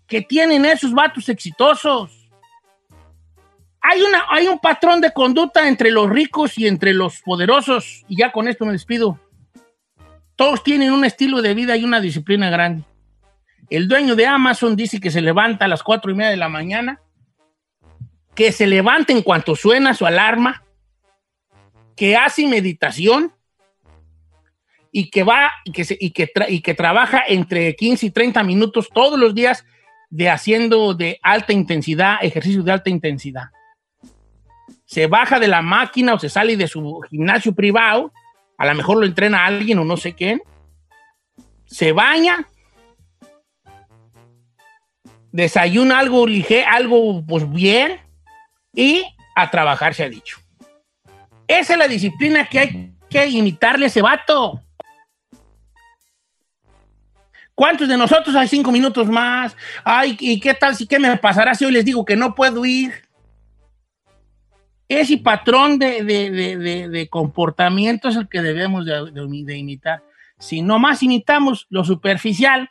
que 0.07 0.23
tienen 0.23 0.65
esos 0.65 0.95
vatos 0.95 1.29
exitosos. 1.29 2.11
Hay, 3.83 4.01
una, 4.01 4.25
hay 4.31 4.49
un 4.49 4.59
patrón 4.59 5.03
de 5.03 5.13
conducta 5.13 5.69
entre 5.69 5.91
los 5.91 6.09
ricos 6.09 6.57
y 6.57 6.67
entre 6.67 6.95
los 6.95 7.21
poderosos, 7.21 8.05
y 8.09 8.17
ya 8.17 8.33
con 8.33 8.49
esto 8.49 8.65
me 8.65 8.73
despido. 8.73 9.21
Todos 10.37 10.65
tienen 10.65 10.93
un 10.93 11.05
estilo 11.05 11.43
de 11.43 11.53
vida 11.53 11.77
y 11.77 11.85
una 11.85 12.01
disciplina 12.01 12.49
grande. 12.49 12.85
El 13.69 13.89
dueño 13.89 14.17
de 14.17 14.27
Amazon 14.27 14.75
dice 14.75 15.01
que 15.01 15.11
se 15.11 15.21
levanta 15.21 15.67
a 15.67 15.69
las 15.69 15.83
cuatro 15.83 16.11
y 16.11 16.15
media 16.15 16.31
de 16.31 16.37
la 16.39 16.49
mañana, 16.49 17.02
que 18.35 18.53
se 18.53 18.67
levanta 18.67 19.13
en 19.13 19.23
cuanto 19.23 19.57
suena 19.57 19.95
su 19.95 20.07
alarma, 20.07 20.65
que 21.97 22.17
hace 22.17 22.47
meditación 22.47 23.33
y 24.91 25.11
que 25.11 25.23
va 25.23 25.51
y 25.65 25.73
que, 25.73 25.97
y 25.99 26.11
que, 26.11 26.31
y 26.49 26.61
que 26.61 26.75
trabaja 26.75 27.23
entre 27.27 27.75
15 27.75 28.07
y 28.07 28.11
30 28.11 28.43
minutos 28.43 28.89
todos 28.93 29.19
los 29.19 29.35
días 29.35 29.65
de 30.11 30.29
haciendo 30.29 30.95
de 30.95 31.19
alta 31.23 31.53
intensidad, 31.53 32.17
ejercicio 32.23 32.63
de 32.63 32.73
alta 32.73 32.91
intensidad. 32.91 33.51
Se 34.85 35.07
baja 35.07 35.39
de 35.39 35.49
la 35.49 35.63
máquina 35.63 36.15
o 36.15 36.19
se 36.19 36.29
sale 36.29 36.57
de 36.57 36.69
su 36.69 37.01
gimnasio 37.11 37.55
privado, 37.55 38.13
a 38.59 38.67
lo 38.67 38.75
mejor 38.75 38.99
lo 38.99 39.07
entrena 39.07 39.47
alguien 39.47 39.79
o 39.79 39.85
no 39.85 39.97
sé 39.97 40.15
quién, 40.15 40.43
se 41.65 41.93
baña, 41.93 42.47
desayuna 45.31 45.99
algo 45.99 46.27
ligero, 46.27 46.69
algo 46.71 47.25
pues 47.27 47.51
bien 47.51 47.99
y 48.75 49.05
a 49.35 49.51
trabajar 49.51 49.95
se 49.95 50.05
ha 50.05 50.09
dicho. 50.09 50.39
Esa 51.47 51.73
es 51.75 51.79
la 51.79 51.89
disciplina 51.89 52.47
que 52.47 52.59
hay 52.59 52.93
que 53.09 53.27
imitarle 53.27 53.85
a 53.87 53.89
ese 53.89 54.03
vato. 54.03 54.61
¿Cuántos 57.55 57.87
de 57.89 57.97
nosotros 57.99 58.35
hay 58.35 58.49
cinco 58.49 58.73
minutos 58.73 59.07
más? 59.09 59.55
Ay, 59.85 60.17
¿y 60.19 60.41
qué 60.41 60.55
tal 60.55 60.75
si 60.75 60.87
qué 60.87 60.99
me 60.99 61.15
pasará 61.19 61.55
si 61.55 61.65
hoy 61.65 61.73
les 61.73 61.85
digo 61.85 62.05
que 62.05 62.17
no 62.17 62.35
puedo 62.35 62.65
ir? 62.65 62.93
Ese 64.89 65.19
patrón 65.19 65.79
de, 65.79 66.03
de- 66.03 66.89
de- 66.89 67.09
comportamiento 67.09 68.09
es 68.09 68.17
el 68.17 68.29
que 68.29 68.43
debemos 68.43 68.85
de, 68.87 69.11
de- 69.11 69.45
de 69.45 69.57
imitar. 69.57 70.03
Si 70.39 70.61
nomás 70.63 71.03
imitamos 71.03 71.67
lo 71.71 71.85
superficial, 71.85 72.69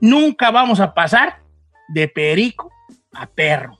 nunca 0.00 0.50
vamos 0.50 0.80
a 0.80 0.92
pasar 0.94 1.40
de 1.88 2.08
perico 2.08 2.72
a 3.12 3.26
perro. 3.26 3.78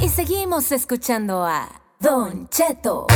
Y 0.00 0.08
seguimos 0.08 0.72
escuchando 0.72 1.44
a 1.44 1.68
Don 2.00 2.48
Cheto. 2.48 3.06